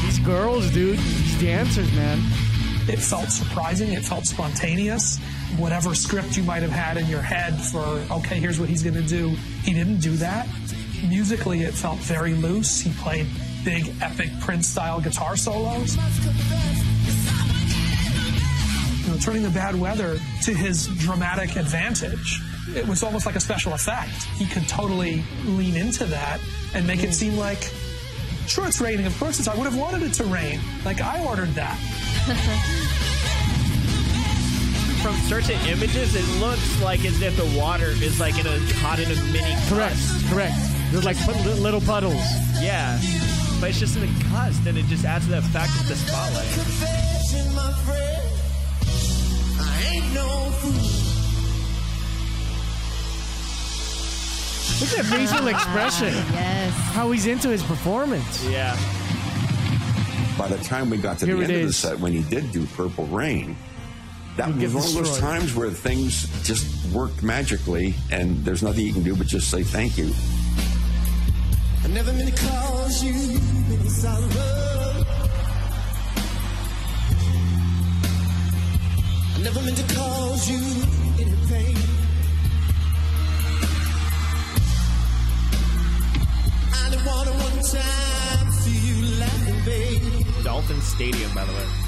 These 0.02 0.20
girls, 0.26 0.72
dude. 0.72 0.98
These 0.98 1.42
dancers, 1.42 1.94
man. 1.94 2.47
It 2.88 3.00
felt 3.00 3.30
surprising. 3.30 3.92
It 3.94 4.06
felt 4.06 4.26
spontaneous. 4.26 5.18
Whatever 5.58 5.94
script 5.94 6.38
you 6.38 6.44
might 6.44 6.62
have 6.62 6.72
had 6.72 6.98
in 6.98 7.06
your 7.08 7.22
head 7.22 7.60
for, 7.60 7.84
okay, 8.12 8.40
here's 8.40 8.60
what 8.60 8.70
he's 8.70 8.82
going 8.82 8.96
to 8.96 9.02
do, 9.02 9.30
he 9.64 9.74
didn't 9.74 10.00
do 10.00 10.16
that. 10.18 10.48
Musically, 11.08 11.64
it 11.64 11.74
felt 11.74 12.00
very 12.00 12.34
loose. 12.34 12.80
He 12.80 12.92
played 12.94 13.28
big, 13.64 13.94
epic 14.02 14.30
Prince 14.40 14.68
style 14.68 15.02
guitar 15.02 15.36
solos. 15.36 15.98
You 19.06 19.12
know, 19.12 19.20
turning 19.20 19.44
the 19.44 19.50
bad 19.50 19.76
weather 19.76 20.18
to 20.44 20.54
his 20.54 20.88
dramatic 21.00 21.56
advantage. 21.56 22.42
it 22.76 22.88
was 22.88 23.04
almost 23.04 23.26
like 23.26 23.36
a 23.36 23.40
special 23.40 23.74
effect. 23.74 24.24
He 24.38 24.46
could 24.46 24.68
totally 24.68 25.24
lean 25.46 25.76
into 25.76 26.06
that 26.06 26.40
and 26.74 26.86
make 26.88 27.04
it 27.04 27.14
seem 27.14 27.38
like, 27.38 27.70
sure, 28.48 28.68
it's 28.68 28.82
raining. 28.82 29.06
Of 29.06 29.18
course, 29.20 29.40
it's. 29.40 29.48
I 29.48 29.56
would 29.56 29.66
have 29.66 29.78
wanted 29.78 30.04
it 30.04 30.14
to 30.14 30.24
rain. 30.24 30.60
Like 30.86 31.02
I 31.02 31.24
ordered 31.26 31.50
that. 31.50 31.78
From 35.02 35.16
certain 35.30 35.58
images, 35.68 36.16
it 36.16 36.26
looks 36.42 36.82
like 36.82 37.06
as 37.06 37.22
if 37.22 37.38
the 37.38 37.46
water 37.58 37.92
is 38.04 38.20
like 38.20 38.38
in 38.38 38.46
a 38.48 38.60
caught 38.82 39.00
in 39.00 39.10
a 39.10 39.16
mini. 39.32 39.56
Correct, 39.70 39.96
correct. 40.30 40.56
There's 40.92 41.06
like 41.06 41.16
little 41.62 41.80
puddles. 41.82 42.20
Yeah, 42.60 43.00
but 43.62 43.70
it's 43.70 43.80
just 43.80 43.96
in 43.96 44.04
a 44.04 44.08
gust, 44.32 44.66
and 44.68 44.78
it 44.78 44.86
just 44.88 45.06
adds 45.06 45.24
to 45.26 45.32
the 45.32 45.38
effect 45.38 45.70
of 45.80 45.88
the 45.88 45.96
spotlight. 45.96 46.50
Confession, 46.54 47.56
my 47.56 47.72
friend, 47.86 48.22
I 49.62 49.64
ain't 49.94 50.14
no 50.14 50.28
fool. 50.60 50.74
Look 54.82 54.92
at 55.00 55.06
that 55.06 55.10
facial 55.30 55.48
expression. 55.56 56.14
yes. 56.34 56.74
How 56.94 57.12
he's 57.12 57.26
into 57.28 57.48
his 57.50 57.64
performance. 57.64 58.44
Yeah. 58.46 58.76
By 60.38 60.48
the 60.48 60.64
time 60.64 60.92
we 60.92 60.98
got 60.98 61.18
to 61.20 61.26
Here 61.26 61.36
the 61.36 61.42
it 61.42 61.50
end 61.50 61.62
of 61.62 61.68
the 61.68 61.74
set, 61.74 62.00
when 62.00 62.14
he 62.14 62.22
did 62.30 62.52
do 62.52 62.66
Purple 62.68 63.08
Rain, 63.08 63.58
that 64.36 64.50
was 64.50 64.58
get 64.58 64.72
one 64.72 64.84
of 64.84 64.94
those 64.94 65.18
times 65.20 65.56
where 65.56 65.72
things 65.72 66.28
just 66.44 66.94
worked 66.94 67.24
magically, 67.24 67.96
and 68.12 68.46
there's 68.46 68.62
nothing 68.62 68.86
you 68.86 68.94
can 68.94 69.02
do 69.02 69.16
but 69.16 69.26
just 69.26 69.50
say 69.50 69.64
thank 69.64 69.98
you. 69.98 70.14
I 71.84 71.88
never 71.88 72.14
meant 72.14 72.36
to 72.36 72.46
cause 72.46 73.04
you 73.04 73.14
any 73.14 73.90
sorrow. 73.90 74.28
I 79.34 79.40
never 79.42 79.62
meant 79.62 79.78
to 79.78 79.96
cause 79.96 80.50
you 80.52 80.60
any 81.20 81.36
pain. 81.48 81.78
I 86.76 86.90
didn't 86.92 87.06
want 87.06 87.28
to 87.28 87.34
one 87.34 87.64
time 87.64 88.47
Dolphin 90.58 90.82
Stadium, 90.82 91.32
by 91.36 91.46
the 91.46 91.54
way. 91.54 91.88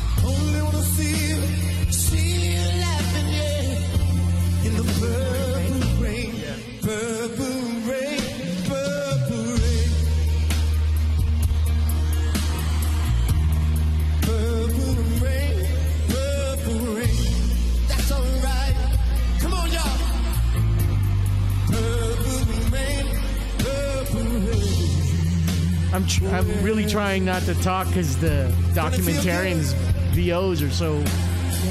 I'm 25.99 26.07
tr- 26.07 26.27
I'm 26.27 26.63
really 26.63 26.85
trying 26.85 27.25
not 27.25 27.41
to 27.41 27.53
talk 27.55 27.85
because 27.88 28.15
the 28.19 28.49
documentarians 28.71 29.73
VOs 30.13 30.62
are 30.62 30.69
so 30.69 30.93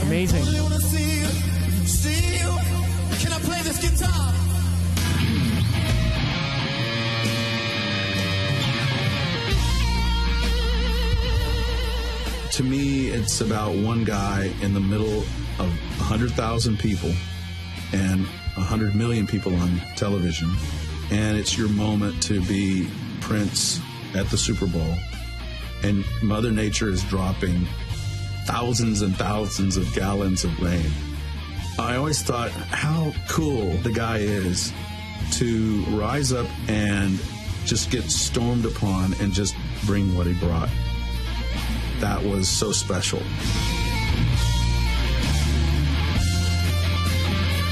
amazing. 0.02 0.46
Only 0.46 0.60
wanna 0.60 0.80
see 0.80 1.20
you, 1.20 1.26
see 1.86 2.36
you. 2.36 2.50
Can 3.20 3.32
I 3.32 3.38
play 3.38 3.62
this 3.62 3.80
guitar? 3.80 4.34
To 12.52 12.62
me, 12.62 13.08
it's 13.08 13.40
about 13.40 13.76
one 13.76 14.04
guy 14.04 14.52
in 14.60 14.74
the 14.74 14.80
middle 14.80 15.20
of 15.58 15.70
100,000 15.96 16.78
people 16.78 17.14
and 17.94 18.26
100 18.26 18.94
million 18.94 19.26
people 19.26 19.56
on 19.56 19.80
television. 19.96 20.50
And 21.10 21.38
it's 21.38 21.56
your 21.56 21.70
moment 21.70 22.22
to 22.24 22.42
be 22.42 22.90
Prince 23.22 23.80
at 24.14 24.26
the 24.30 24.38
Super 24.38 24.66
Bowl. 24.66 24.94
And 25.82 26.04
Mother 26.22 26.50
Nature 26.50 26.88
is 26.88 27.02
dropping 27.04 27.66
thousands 28.44 29.02
and 29.02 29.14
thousands 29.16 29.76
of 29.76 29.92
gallons 29.94 30.44
of 30.44 30.58
rain. 30.60 30.90
I 31.78 31.96
always 31.96 32.22
thought 32.22 32.50
how 32.50 33.12
cool 33.28 33.76
the 33.78 33.92
guy 33.92 34.18
is 34.18 34.72
to 35.32 35.84
rise 35.90 36.32
up 36.32 36.46
and 36.68 37.20
just 37.64 37.90
get 37.90 38.04
stormed 38.04 38.64
upon 38.64 39.14
and 39.20 39.32
just 39.32 39.54
bring 39.84 40.16
what 40.16 40.26
he 40.26 40.34
brought. 40.34 40.70
That 42.00 42.22
was 42.22 42.48
so 42.48 42.72
special. 42.72 43.22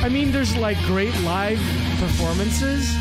I 0.03 0.09
mean, 0.09 0.31
there's 0.31 0.57
like 0.57 0.79
great 0.85 1.19
live 1.23 1.59
performances. 1.99 2.95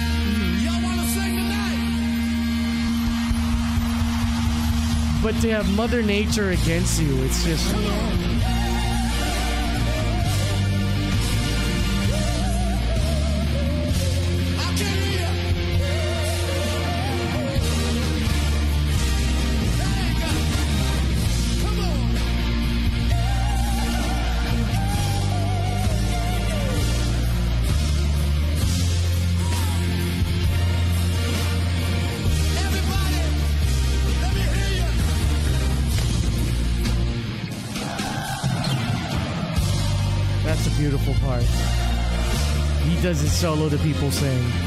But 5.26 5.42
to 5.42 5.50
have 5.50 5.68
Mother 5.76 6.04
Nature 6.04 6.52
against 6.52 7.02
you, 7.02 7.24
it's 7.24 7.44
just. 7.44 8.25
His 43.26 43.40
solo 43.40 43.70
to 43.70 43.78
people 43.80 44.12
sing. 44.12 44.65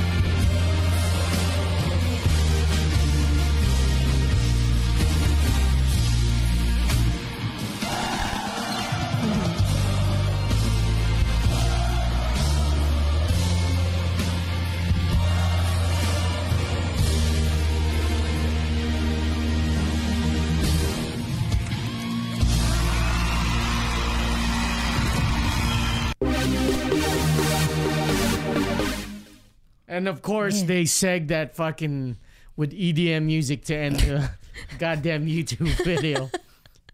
And 29.98 30.06
of 30.06 30.22
course, 30.22 30.62
they 30.62 30.84
seg 30.84 31.26
that 31.28 31.56
fucking 31.56 32.18
with 32.54 32.70
EDM 32.72 33.24
music 33.24 33.64
to 33.64 33.74
end 33.74 33.96
the 33.96 34.30
goddamn 34.78 35.26
YouTube 35.26 35.74
video. 35.84 36.30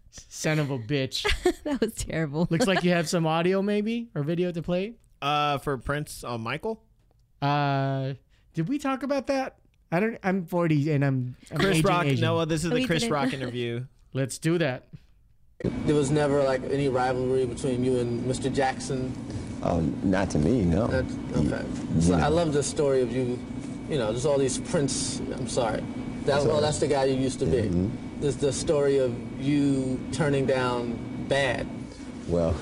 Son 0.09 0.57
of 0.57 0.71
a 0.71 0.79
bitch. 0.79 1.23
that 1.65 1.79
was 1.81 1.93
terrible. 1.93 2.47
Looks 2.49 2.65
like 2.65 2.83
you 2.83 2.89
have 2.89 3.07
some 3.07 3.27
audio, 3.37 3.61
maybe, 3.61 4.09
or 4.15 4.23
video 4.23 4.51
to 4.51 4.63
play. 4.63 4.95
Uh, 5.21 5.59
for 5.59 5.77
Prince, 5.77 6.23
uh, 6.23 6.39
Michael. 6.39 6.81
Uh, 7.43 8.13
did 8.55 8.67
we 8.67 8.79
talk 8.79 9.03
about 9.03 9.27
that? 9.27 9.57
I 9.91 9.99
don't. 9.99 10.17
I'm 10.23 10.47
40 10.47 10.91
and 10.93 11.05
I'm, 11.05 11.35
I'm 11.51 11.57
Chris 11.59 11.77
aging 11.77 11.85
Rock. 11.87 12.05
Asian. 12.07 12.21
Noah, 12.21 12.47
this 12.47 12.61
is 12.61 12.67
Oh, 12.67 12.69
the 12.69 12.81
we 12.81 12.87
Chris 12.87 13.03
didn't- 13.03 13.13
Rock 13.13 13.33
interview. 13.33 13.85
Let's 14.13 14.39
do 14.39 14.57
that. 14.57 14.87
There 15.63 15.95
was 15.95 16.11
never 16.11 16.43
like 16.43 16.61
any 16.69 16.89
rivalry 16.89 17.45
between 17.45 17.83
you 17.83 17.99
and 17.99 18.23
Mr. 18.25 18.53
Jackson. 18.53 19.13
Oh, 19.63 19.79
not 20.03 20.29
to 20.31 20.37
me, 20.37 20.63
no. 20.63 20.87
That, 20.87 21.05
okay. 21.35 21.65
You 21.95 22.01
So 22.01 22.13
I 22.15 22.21
know. 22.21 22.29
love 22.29 22.53
the 22.53 22.61
story 22.61 23.01
of 23.01 23.11
you. 23.11 23.39
You 23.89 23.97
know, 23.97 24.11
there's 24.11 24.25
all 24.25 24.37
these 24.37 24.57
Prince. 24.57 25.19
I'm 25.33 25.47
sorry. 25.47 25.77
That, 25.79 26.25
That's 26.25 26.45
well, 26.45 26.59
that's 26.61 26.79
the 26.79 26.87
guy 26.87 27.05
you 27.05 27.15
used 27.15 27.39
to 27.39 27.45
be. 27.45 27.63
Mhm. 27.63 27.89
There's 28.19 28.35
the 28.35 28.51
story 28.51 28.97
of 28.97 29.13
you 29.41 29.99
turning 30.11 30.45
down 30.45 30.97
bad. 31.29 31.67
Well, 32.27 32.53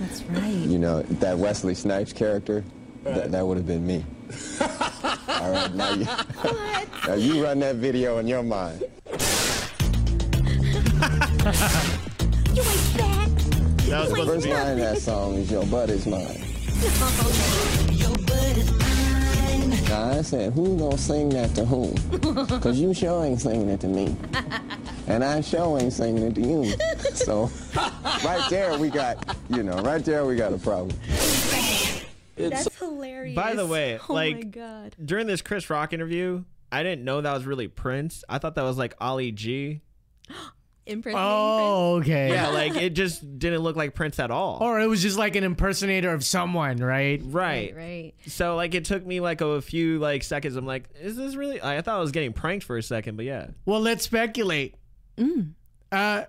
That's 0.00 0.22
right. 0.30 0.50
you 0.50 0.78
know, 0.78 1.02
that 1.02 1.38
Wesley 1.38 1.74
Snipes 1.74 2.12
character, 2.12 2.64
that, 3.04 3.30
that 3.30 3.46
would 3.46 3.56
have 3.58 3.66
been 3.66 3.86
me. 3.86 4.04
All 4.60 5.52
right, 5.52 5.74
now 5.74 5.92
you, 5.94 6.04
now 7.06 7.14
you 7.14 7.42
run 7.44 7.58
that 7.60 7.76
video 7.76 8.18
in 8.18 8.26
your 8.26 8.42
mind. 8.42 8.84
You 13.90 13.96
ain't 13.96 14.00
bad. 14.00 14.00
That 14.00 14.00
was 14.00 14.10
The 14.10 14.16
supposed 14.16 14.28
to 14.28 14.34
first 14.34 14.46
be. 14.46 14.52
line 14.52 14.72
of 14.72 14.78
that 14.78 14.98
song 14.98 15.34
is 15.34 15.50
"Your 15.50 15.66
butt 15.66 15.90
is 15.90 16.06
mine." 16.06 16.44
Your 17.98 18.14
butt 18.16 18.56
is 18.56 18.70
mine. 18.72 19.84
Now 19.88 20.10
I 20.18 20.22
said, 20.22 20.52
who 20.52 20.78
gonna 20.78 20.96
sing 20.96 21.28
that 21.30 21.54
to 21.56 21.64
whom? 21.64 21.94
Cause 22.60 22.78
you 22.78 22.94
sure 22.94 23.24
ain't 23.24 23.40
singing 23.40 23.68
it 23.68 23.80
to 23.80 23.88
me, 23.88 24.16
and 25.08 25.24
I 25.24 25.40
sure 25.40 25.78
ain't 25.80 25.92
singing 25.92 26.22
it 26.24 26.34
to 26.36 26.40
you. 26.40 26.72
So, 27.14 27.50
right 28.24 28.46
there 28.50 28.78
we 28.78 28.88
got, 28.88 29.36
you 29.48 29.62
know, 29.64 29.78
right 29.80 30.04
there 30.04 30.24
we 30.24 30.36
got 30.36 30.52
a 30.52 30.58
problem. 30.58 30.96
That's 32.36 32.74
hilarious. 32.78 33.34
By 33.36 33.54
the 33.54 33.66
way, 33.66 33.98
oh 34.08 34.14
like 34.14 34.52
god. 34.52 34.94
during 35.04 35.26
this 35.26 35.42
Chris 35.42 35.68
Rock 35.68 35.92
interview, 35.92 36.44
I 36.70 36.84
didn't 36.84 37.04
know 37.04 37.20
that 37.20 37.34
was 37.34 37.44
really 37.44 37.68
Prince. 37.68 38.22
I 38.28 38.38
thought 38.38 38.54
that 38.54 38.62
was 38.64 38.78
like 38.78 38.94
Ali 39.00 39.32
G. 39.32 39.80
Impersonating 40.90 41.30
Oh, 41.30 41.96
okay. 42.00 42.30
Yeah, 42.30 42.48
like 42.48 42.76
it 42.76 42.90
just 42.90 43.38
didn't 43.38 43.60
look 43.60 43.76
like 43.76 43.94
Prince 43.94 44.18
at 44.18 44.30
all. 44.30 44.58
Or 44.60 44.80
it 44.80 44.86
was 44.86 45.00
just 45.02 45.16
like 45.16 45.36
an 45.36 45.44
impersonator 45.44 46.12
of 46.12 46.24
someone, 46.24 46.78
right? 46.78 47.20
Right. 47.24 47.74
Right. 47.74 48.12
So 48.26 48.56
like 48.56 48.74
it 48.74 48.84
took 48.84 49.06
me 49.06 49.20
like 49.20 49.40
a 49.40 49.62
few 49.62 49.98
like 49.98 50.22
seconds. 50.24 50.56
I'm 50.56 50.66
like, 50.66 50.88
is 51.00 51.16
this 51.16 51.36
really? 51.36 51.62
I 51.62 51.80
thought 51.80 51.96
I 51.96 52.00
was 52.00 52.12
getting 52.12 52.32
pranked 52.32 52.64
for 52.64 52.76
a 52.76 52.82
second, 52.82 53.16
but 53.16 53.24
yeah. 53.24 53.48
Well, 53.64 53.80
let's 53.80 54.04
speculate. 54.04 54.74
Mm. 55.16 55.52
Uh, 55.92 56.24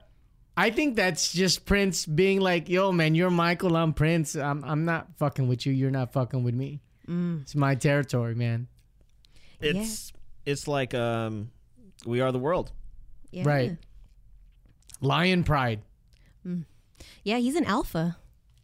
I 0.55 0.69
think 0.69 0.95
that's 0.95 1.31
just 1.33 1.65
Prince 1.65 2.05
being 2.05 2.39
like, 2.41 2.69
"Yo, 2.69 2.91
man, 2.91 3.15
you're 3.15 3.29
Michael. 3.29 3.75
I'm 3.75 3.93
Prince. 3.93 4.35
I'm 4.35 4.63
I'm 4.63 4.85
not 4.85 5.07
fucking 5.17 5.47
with 5.47 5.65
you. 5.65 5.73
You're 5.73 5.91
not 5.91 6.13
fucking 6.13 6.43
with 6.43 6.53
me. 6.53 6.81
Mm. 7.07 7.41
It's 7.41 7.55
my 7.55 7.75
territory, 7.75 8.35
man." 8.35 8.67
It's 9.59 10.11
it's 10.45 10.67
like 10.67 10.93
um, 10.93 11.51
we 12.05 12.21
are 12.21 12.31
the 12.31 12.39
world. 12.39 12.71
Yeah. 13.31 13.43
Right. 13.45 13.77
Lion 15.01 15.43
pride. 15.43 15.81
Yeah, 17.23 17.37
he's 17.37 17.55
an 17.55 17.65
alpha. 17.65 18.17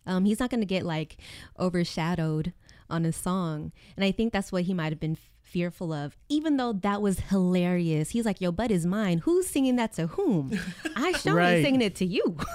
Um, 0.05 0.25
he's 0.25 0.39
not 0.39 0.49
going 0.49 0.61
to 0.61 0.65
get 0.67 0.85
like 0.85 1.17
overshadowed 1.59 2.53
on 2.89 3.05
a 3.05 3.11
song, 3.11 3.71
and 3.95 4.05
I 4.05 4.11
think 4.11 4.31
that's 4.31 4.51
what 4.51 4.63
he 4.63 4.73
might 4.73 4.91
have 4.91 4.99
been 4.99 5.13
f- 5.13 5.29
fearful 5.41 5.91
of. 5.91 6.15
Even 6.29 6.55
though 6.57 6.71
that 6.73 7.01
was 7.01 7.19
hilarious, 7.19 8.11
he's 8.11 8.25
like, 8.25 8.39
"Yo, 8.39 8.51
butt 8.51 8.71
is 8.71 8.85
mine. 8.85 9.17
Who's 9.19 9.47
singing 9.47 9.75
that 9.75 9.93
to 9.93 10.07
whom? 10.07 10.57
I 10.95 11.11
sure 11.13 11.35
Right. 11.35 11.55
ain't 11.55 11.65
singing 11.65 11.81
it 11.81 11.95
to 11.95 12.05
you." 12.05 12.37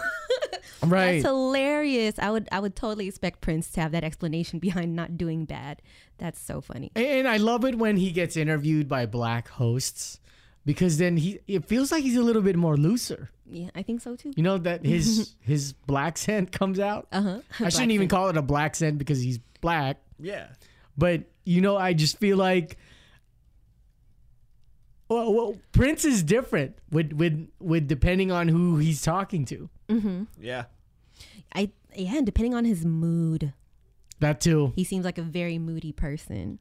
Right. 0.84 1.12
That's 1.22 1.26
hilarious. 1.26 2.18
I 2.18 2.30
would 2.32 2.48
I 2.50 2.58
would 2.58 2.74
totally 2.74 3.06
expect 3.06 3.40
Prince 3.40 3.70
to 3.72 3.80
have 3.80 3.92
that 3.92 4.02
explanation 4.02 4.58
behind 4.66 4.96
not 4.96 5.16
doing 5.16 5.44
bad. 5.44 5.80
That's 6.18 6.40
so 6.40 6.60
funny. 6.60 6.90
And 6.96 7.28
I 7.28 7.36
love 7.36 7.64
it 7.64 7.76
when 7.78 7.96
he 7.98 8.10
gets 8.10 8.36
interviewed 8.36 8.88
by 8.88 9.06
black 9.06 9.46
hosts 9.48 10.18
because 10.64 10.98
then 10.98 11.16
he 11.16 11.40
it 11.46 11.64
feels 11.66 11.90
like 11.92 12.02
he's 12.02 12.16
a 12.16 12.22
little 12.22 12.42
bit 12.42 12.56
more 12.56 12.76
looser. 12.76 13.30
Yeah, 13.46 13.70
I 13.74 13.82
think 13.82 14.00
so 14.00 14.16
too. 14.16 14.32
You 14.36 14.42
know 14.42 14.58
that 14.58 14.84
his 14.84 15.34
his 15.40 15.72
black 15.72 16.16
scent 16.18 16.52
comes 16.52 16.78
out. 16.78 17.08
Uh 17.12 17.22
huh. 17.22 17.40
I 17.60 17.68
shouldn't 17.70 17.92
even 17.92 18.08
call 18.08 18.28
it 18.28 18.36
a 18.36 18.42
black 18.42 18.74
scent 18.76 18.98
because 18.98 19.20
he's 19.20 19.38
black. 19.60 19.98
Yeah. 20.18 20.48
But 20.96 21.24
you 21.44 21.60
know, 21.60 21.76
I 21.76 21.92
just 21.92 22.18
feel 22.18 22.36
like 22.36 22.76
well, 25.08 25.32
well 25.32 25.56
Prince 25.72 26.04
is 26.04 26.22
different 26.22 26.78
with 26.90 27.12
with 27.12 27.48
with 27.60 27.88
depending 27.88 28.30
on 28.32 28.48
who 28.48 28.78
he's 28.78 29.02
talking 29.02 29.44
to. 29.46 29.68
Mm-hmm. 29.88 30.22
Yeah. 30.40 30.64
I 31.54 31.70
yeah, 31.94 32.16
and 32.16 32.26
depending 32.26 32.54
on 32.54 32.64
his 32.64 32.86
mood, 32.86 33.52
That 34.20 34.40
too. 34.40 34.72
he 34.74 34.84
seems 34.84 35.04
like 35.04 35.18
a 35.18 35.22
very 35.22 35.58
moody 35.58 35.92
person, 35.92 36.58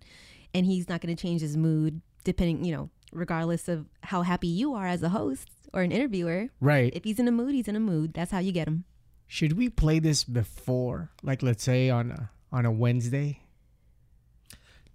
and 0.54 0.66
he's 0.66 0.90
not 0.90 1.00
going 1.00 1.16
to 1.16 1.22
change 1.22 1.40
his 1.42 1.56
mood 1.56 2.02
depending, 2.26 2.66
you 2.66 2.76
know, 2.76 2.90
regardless 3.12 3.68
of 3.68 3.86
how 4.04 4.22
happy 4.24 4.48
you 4.48 4.74
are 4.74 4.88
as 4.88 5.04
a 5.04 5.10
host 5.10 5.50
or 5.74 5.82
an 5.82 5.92
interviewer. 5.92 6.48
Right. 6.60 6.92
If 6.96 7.04
he's 7.04 7.20
in 7.20 7.28
a 7.28 7.32
mood, 7.32 7.54
he's 7.54 7.68
in 7.68 7.76
a 7.76 7.80
mood. 7.80 8.14
That's 8.14 8.32
how 8.32 8.40
you 8.40 8.52
get 8.52 8.68
him. 8.68 8.86
Should 9.28 9.54
we 9.54 9.70
play 9.70 10.00
this 10.00 10.24
before, 10.24 11.12
like 11.24 11.42
let's 11.42 11.64
say 11.64 11.90
on 11.90 12.12
a 12.12 12.30
on 12.52 12.66
a 12.66 12.72
Wednesday 12.72 13.40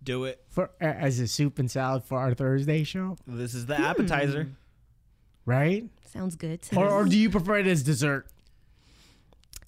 Do 0.02 0.24
it. 0.24 0.44
for 0.50 0.70
a- 0.80 0.84
as 0.84 1.18
a 1.20 1.26
soup 1.26 1.58
and 1.58 1.70
salad 1.70 2.04
for 2.04 2.18
our 2.18 2.34
Thursday 2.34 2.84
show, 2.84 3.16
This 3.26 3.54
is 3.54 3.64
the 3.66 3.80
appetizer. 3.80 4.48
right? 5.46 5.84
Sounds 6.04 6.36
good. 6.36 6.60
To 6.62 6.76
Or 6.78 6.84
me. 6.84 6.90
or 6.92 7.04
do 7.06 7.18
you 7.18 7.30
prefer 7.30 7.56
it 7.58 7.66
as 7.66 7.82
dessert? 7.82 8.26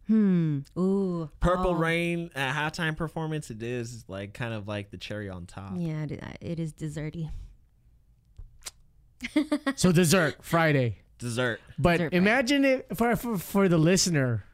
hmm. 0.07 0.61
Ooh. 0.79 1.31
Purple 1.41 1.71
oh. 1.71 1.75
Rain 1.75 2.31
at 2.35 2.55
halftime 2.55 2.97
performance. 2.97 3.51
It 3.51 3.63
is 3.63 4.05
like 4.09 4.33
kind 4.35 4.55
of 4.55 4.67
like 4.69 4.91
the 4.91 4.97
cherry 4.99 5.29
on 5.29 5.47
top. 5.47 5.73
Yeah, 5.77 6.05
it, 6.05 6.23
it 6.41 6.61
is 6.61 6.73
desserty. 6.73 7.31
So 9.77 9.93
dessert 9.93 10.37
Friday. 10.43 10.99
Dessert. 11.19 11.61
But 11.79 11.93
Dessert 11.99 12.03
Friday. 12.11 12.17
imagine 12.17 12.65
it 12.65 12.87
for, 12.97 13.17
for 13.17 13.39
for 13.39 13.69
the 13.69 13.79
listener. 13.79 14.45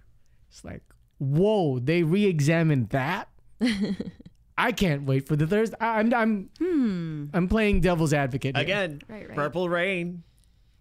It's 0.49 0.65
like, 0.65 0.83
whoa, 1.19 1.79
they 1.79 2.03
re-examined 2.03 2.91
that. 2.91 3.29
I 4.59 4.71
can't 4.73 5.03
wait 5.03 5.27
for 5.27 5.37
the 5.37 5.47
Thursday. 5.47 5.77
I- 5.81 5.99
I'm 6.01 6.15
I'm 6.15 6.51
Hmm. 6.59 7.25
I'm 7.35 7.49
playing 7.49 7.81
devil's 7.81 8.13
advocate 8.15 8.57
here. 8.57 8.63
Again, 8.65 9.01
Right, 9.09 9.29
right. 9.29 9.35
Purple 9.37 9.69
Rain. 9.69 10.23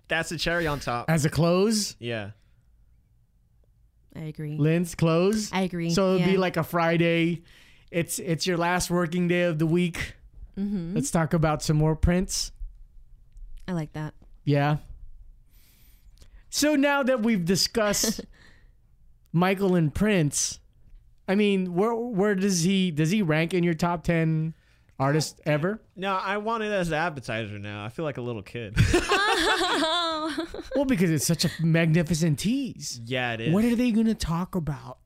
That's 0.08 0.30
the 0.30 0.38
cherry 0.38 0.68
on 0.68 0.80
top. 0.80 1.10
as 1.10 1.26
a 1.26 1.30
close. 1.30 1.96
Yeah. 2.00 2.32
I 4.16 4.22
agree. 4.26 4.58
Lynn's 4.58 4.94
close. 4.96 5.52
I 5.52 5.62
agree. 5.62 5.90
So 5.90 6.16
it'd 6.16 6.28
be 6.28 6.38
like 6.38 6.56
a 6.58 6.64
Friday. 6.64 7.42
It's 7.90 8.20
it's 8.20 8.46
your 8.46 8.58
last 8.58 8.92
working 8.92 9.28
day 9.28 9.44
of 9.44 9.58
the 9.60 9.66
week. 9.66 10.14
Mhm. 10.58 10.94
Let's 10.94 11.10
talk 11.10 11.34
about 11.34 11.64
some 11.64 11.78
more 11.78 11.96
Prince. 11.96 12.52
I 13.68 13.72
like 13.74 13.94
that. 13.94 14.14
Yeah. 14.44 14.78
So 16.50 16.76
now 16.76 17.02
that 17.04 17.24
we've 17.24 17.44
discussed 17.46 18.22
Michael 19.34 19.76
and 19.76 19.94
Prince, 19.94 20.60
I 21.28 21.36
mean, 21.36 21.74
where 21.74 21.96
where 21.96 22.36
does 22.36 22.64
he 22.64 22.92
does 22.92 23.10
he 23.12 23.22
rank 23.22 23.54
in 23.54 23.64
your 23.64 23.74
top 23.74 24.04
ten 24.04 24.54
artists 25.00 25.40
ever? 25.46 25.82
No, 25.96 26.14
I 26.16 26.38
want 26.38 26.64
it 26.64 26.72
as 26.72 26.90
an 26.90 26.94
appetizer 26.96 27.58
now. 27.58 27.84
I 27.86 27.90
feel 27.90 28.06
like 28.06 28.18
a 28.18 28.22
little 28.22 28.44
kid. 28.44 28.76
Well, 30.76 30.86
because 30.86 31.12
it's 31.12 31.26
such 31.28 31.46
a 31.46 31.50
magnificent 31.62 32.40
tease. 32.40 33.00
yeah, 33.06 33.34
it 33.34 33.42
is. 33.42 33.54
What 33.54 33.66
are 33.66 33.76
they 33.76 33.92
going 33.92 34.08
to 34.08 34.16
talk 34.16 34.56
about 34.56 34.98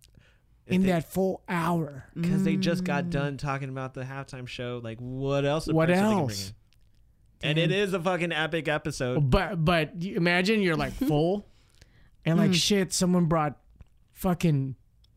in 0.67 0.83
they- 0.83 0.89
that 0.89 1.11
full 1.11 1.41
hour? 1.49 2.05
Because 2.15 2.43
they 2.43 2.55
just 2.55 2.83
Mm. 2.83 2.87
got 2.87 3.09
done 3.09 3.37
talking 3.37 3.69
about 3.69 3.93
the 3.93 4.03
halftime 4.03 4.47
show. 4.47 4.79
Like, 4.83 4.99
what 4.99 5.43
else? 5.45 5.67
a 5.67 5.73
What 5.73 5.89
person 5.89 6.03
they 6.05 6.09
can 6.11 6.19
else? 6.19 6.49
in? 6.49 6.55
And 7.43 7.57
it 7.57 7.71
is 7.71 7.93
a 7.93 7.99
fucking 7.99 8.31
epic 8.31 8.67
episode. 8.67 9.29
But 9.29 9.63
but 9.63 10.01
you 10.01 10.15
imagine 10.17 10.61
you're 10.61 10.75
like 10.75 10.93
full, 11.07 11.45
and 12.25 12.37
Mm. 12.37 12.41
like 12.41 12.53
shit, 12.53 12.93
someone 12.93 13.25
brought 13.25 13.57
fucking 14.13 14.75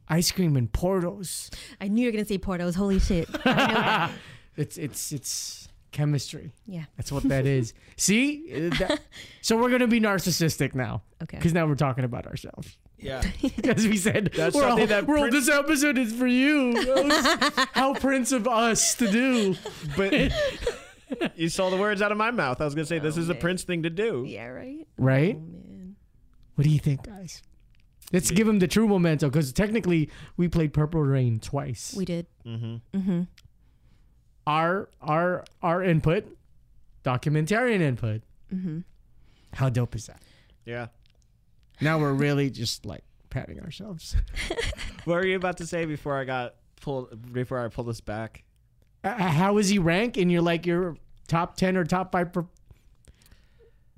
ice 0.09 0.31
cream 0.31 0.57
and 0.57 0.71
Portos. 0.71 1.49
I 1.81 1.89
knew 1.89 2.03
you 2.03 2.09
were 2.09 2.13
gonna 2.13 2.25
say 2.27 2.39
Portos. 2.39 2.75
Holy 2.75 2.99
shit. 3.01 3.29
I 3.45 3.51
know 3.51 3.75
that. 3.75 4.11
It's 4.57 4.77
it's 4.77 5.13
it's 5.13 5.69
chemistry. 5.93 6.53
Yeah. 6.67 6.85
That's 6.97 7.11
what 7.11 7.23
that 7.25 7.47
is. 7.47 7.73
See, 7.97 8.51
Uh, 8.53 8.69
that- 8.79 9.01
so 9.41 9.57
we're 9.57 9.71
gonna 9.71 9.87
be 9.87 10.01
narcissistic 10.01 10.75
now. 10.75 11.03
Okay. 11.23 11.37
Because 11.39 11.55
now 11.55 11.67
we're 11.67 11.77
talking 11.77 12.05
about 12.05 12.27
ourselves. 12.27 12.77
Yeah. 12.99 13.23
Because 13.41 13.87
we 13.89 13.97
said 13.97 14.31
That's 14.37 14.55
we're 14.55 14.65
all, 14.65 14.71
something 14.71 14.89
that 14.89 15.07
we're 15.07 15.17
all- 15.17 15.23
Prin- 15.23 15.33
this 15.33 15.49
episode 15.49 15.97
is 15.97 16.13
for 16.13 16.27
you. 16.27 16.75
That 16.85 17.69
how 17.73 17.95
Prince 17.95 18.33
of 18.33 18.47
us 18.47 18.95
to 18.97 19.11
do. 19.11 19.57
But 19.97 20.13
you 21.37 21.49
saw 21.49 21.71
the 21.71 21.77
words 21.77 22.03
out 22.03 22.13
of 22.13 22.19
my 22.19 22.31
mouth. 22.31 22.61
I 22.61 22.65
was 22.65 22.75
gonna 22.75 22.87
say 22.87 22.99
this 22.99 23.17
Oh, 23.17 23.21
is 23.21 23.29
a. 23.29 23.35
Prince 23.35 23.63
thing 23.65 23.83
to 23.85 23.91
do. 23.91 24.25
Yeah, 24.27 24.47
right? 24.47 24.87
Right? 24.99 25.37
Oh, 25.37 25.41
man. 25.41 25.97
What 26.55 26.65
do 26.65 26.71
you 26.71 26.79
think, 26.79 27.03
guys? 27.05 27.43
Let's 28.13 28.31
give 28.31 28.47
him 28.49 28.59
the 28.59 28.67
true 28.69 28.89
memento 28.89 29.29
because 29.29 29.53
technically 29.53 30.11
we 30.37 30.49
played 30.49 30.73
Purple 30.73 31.01
Rain 31.03 31.39
twice. 31.39 31.95
We 31.97 32.05
did. 32.05 32.27
Mm-hmm. 32.45 32.99
Mm-hmm. 32.99 33.21
our 34.47 34.89
our 35.01 35.45
our 35.63 35.83
input, 35.83 36.25
documentarian 37.05 37.81
input. 37.81 38.23
Mm-hmm. 38.53 38.81
How 39.55 39.69
dope 39.69 39.95
is 39.95 40.07
that? 40.07 40.23
Yeah. 40.65 40.89
Now 41.81 41.99
we're 41.99 42.13
really 42.13 42.51
just 42.51 42.85
like 42.85 43.05
patting 43.31 43.61
ourselves. 43.61 44.17
What 45.05 45.15
were 45.15 45.25
you 45.27 45.37
about 45.37 45.57
to 45.59 45.67
say 45.67 45.87
before 45.87 46.19
I 46.19 46.25
got 46.25 46.57
pulled? 46.83 47.33
Before 47.33 47.59
I 47.65 47.69
pulled 47.69 47.89
this 47.89 48.03
back? 48.03 48.45
Uh, 49.03 49.15
how 49.15 49.57
is 49.59 49.69
he 49.69 49.79
rank 49.79 50.17
in 50.19 50.29
your 50.31 50.43
like 50.43 50.67
your 50.67 50.97
top 51.29 51.57
ten 51.57 51.77
or 51.77 51.85
top 51.85 52.13
five 52.13 52.33
per- 52.33 52.47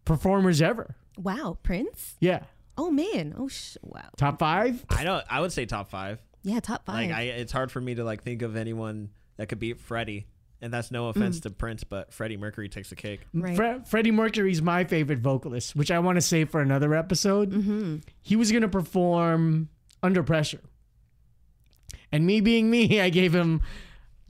performers 0.04 0.62
ever? 0.62 0.94
Wow, 1.18 1.58
Prince? 1.62 2.14
Yeah, 2.20 2.44
Oh 2.78 2.90
man. 2.90 3.34
Oh 3.36 3.48
sh 3.48 3.76
wow. 3.82 4.08
top 4.16 4.38
five. 4.38 4.84
I 4.88 5.04
don't. 5.04 5.24
I 5.28 5.40
would 5.40 5.52
say 5.52 5.66
top 5.66 5.90
five. 5.90 6.20
Yeah, 6.42 6.60
top 6.60 6.86
five. 6.86 7.08
Like 7.10 7.16
I, 7.16 7.22
it's 7.22 7.52
hard 7.52 7.70
for 7.70 7.80
me 7.80 7.94
to 7.96 8.04
like 8.04 8.22
think 8.22 8.42
of 8.42 8.56
anyone 8.56 9.10
that 9.36 9.48
could 9.48 9.58
beat 9.58 9.80
Freddie. 9.80 10.26
And 10.60 10.72
that's 10.72 10.92
no 10.92 11.08
offense 11.08 11.40
Mm. 11.40 11.42
to 11.42 11.50
Prince, 11.50 11.82
but 11.82 12.12
Freddie 12.14 12.36
Mercury 12.36 12.68
takes 12.68 12.88
the 12.88 12.94
cake. 12.94 13.22
Right. 13.34 13.56
Fre- 13.56 13.84
Freddie 13.84 14.12
Mercury's 14.12 14.62
my 14.62 14.84
favorite 14.84 15.18
vocalist, 15.18 15.74
which 15.74 15.90
I 15.90 15.98
want 15.98 16.16
to 16.16 16.20
save 16.22 16.50
for 16.50 16.60
another 16.60 16.94
episode. 16.94 17.50
mm-hmm. 17.50 17.96
He 18.22 18.36
was 18.36 18.52
gonna 18.52 18.68
perform 18.68 19.68
Under 20.04 20.22
Pressure, 20.22 20.60
and 22.12 22.24
me 22.24 22.40
being 22.40 22.70
me, 22.70 23.00
I 23.02 23.10
gave 23.10 23.34
him 23.34 23.60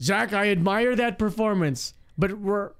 Zach. 0.03 0.33
I 0.33 0.49
admire 0.49 0.95
that 0.95 1.17
performance, 1.17 1.93
but 2.17 2.37
we're 2.37 2.71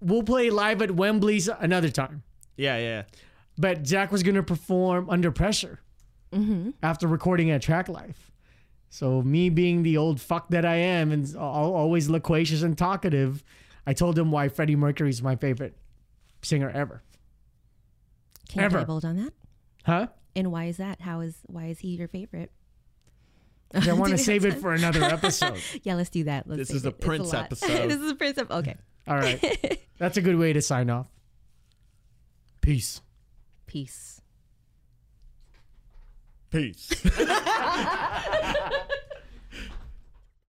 we'll 0.00 0.22
play 0.24 0.50
live 0.50 0.82
at 0.82 0.90
Wembley's 0.90 1.48
another 1.48 1.88
time. 1.88 2.22
Yeah, 2.56 2.78
yeah. 2.78 3.02
But 3.56 3.86
Zach 3.86 4.10
was 4.12 4.22
gonna 4.22 4.42
perform 4.42 5.08
Under 5.08 5.30
Pressure 5.30 5.80
Mm-hmm. 6.32 6.70
after 6.82 7.06
recording 7.06 7.50
at 7.50 7.60
Track 7.60 7.88
Life. 7.90 8.30
So 8.88 9.20
me 9.20 9.50
being 9.50 9.82
the 9.82 9.98
old 9.98 10.18
fuck 10.20 10.48
that 10.48 10.64
I 10.64 10.76
am 10.76 11.12
and 11.12 11.36
always 11.36 12.08
loquacious 12.08 12.62
and 12.62 12.76
talkative, 12.76 13.44
I 13.86 13.92
told 13.92 14.18
him 14.18 14.30
why 14.30 14.48
Freddie 14.48 14.76
Mercury's 14.76 15.22
my 15.22 15.36
favorite 15.36 15.76
singer 16.42 16.70
ever. 16.70 17.02
Can 18.48 18.62
Ever. 18.64 18.78
you 18.78 18.84
divulge 18.84 19.04
on 19.04 19.16
that? 19.16 19.32
Huh? 19.84 20.06
And 20.34 20.50
why 20.50 20.64
is 20.64 20.78
that? 20.78 21.00
How 21.02 21.20
is 21.20 21.36
why 21.46 21.66
is 21.66 21.80
he 21.80 21.88
your 21.88 22.08
favorite? 22.08 22.50
I 23.74 23.92
want 23.92 24.12
to 24.12 24.18
save 24.18 24.44
it 24.44 24.54
for 24.54 24.72
another 24.72 25.02
episode. 25.02 25.60
yeah, 25.82 25.94
let's 25.94 26.10
do 26.10 26.24
that. 26.24 26.48
Let's 26.48 26.68
This 26.68 26.70
is 26.70 26.84
a 26.84 26.88
it. 26.88 27.00
Prince 27.00 27.32
lot. 27.32 27.44
episode. 27.44 27.68
this 27.90 28.00
is 28.00 28.10
a 28.10 28.14
Prince 28.14 28.38
episode. 28.38 28.58
Okay. 28.58 28.76
All 29.06 29.16
right. 29.16 29.80
That's 29.98 30.16
a 30.16 30.22
good 30.22 30.36
way 30.36 30.52
to 30.52 30.62
sign 30.62 30.90
off. 30.90 31.06
Peace. 32.60 33.00
Peace. 33.66 34.20
Peace. 36.50 36.90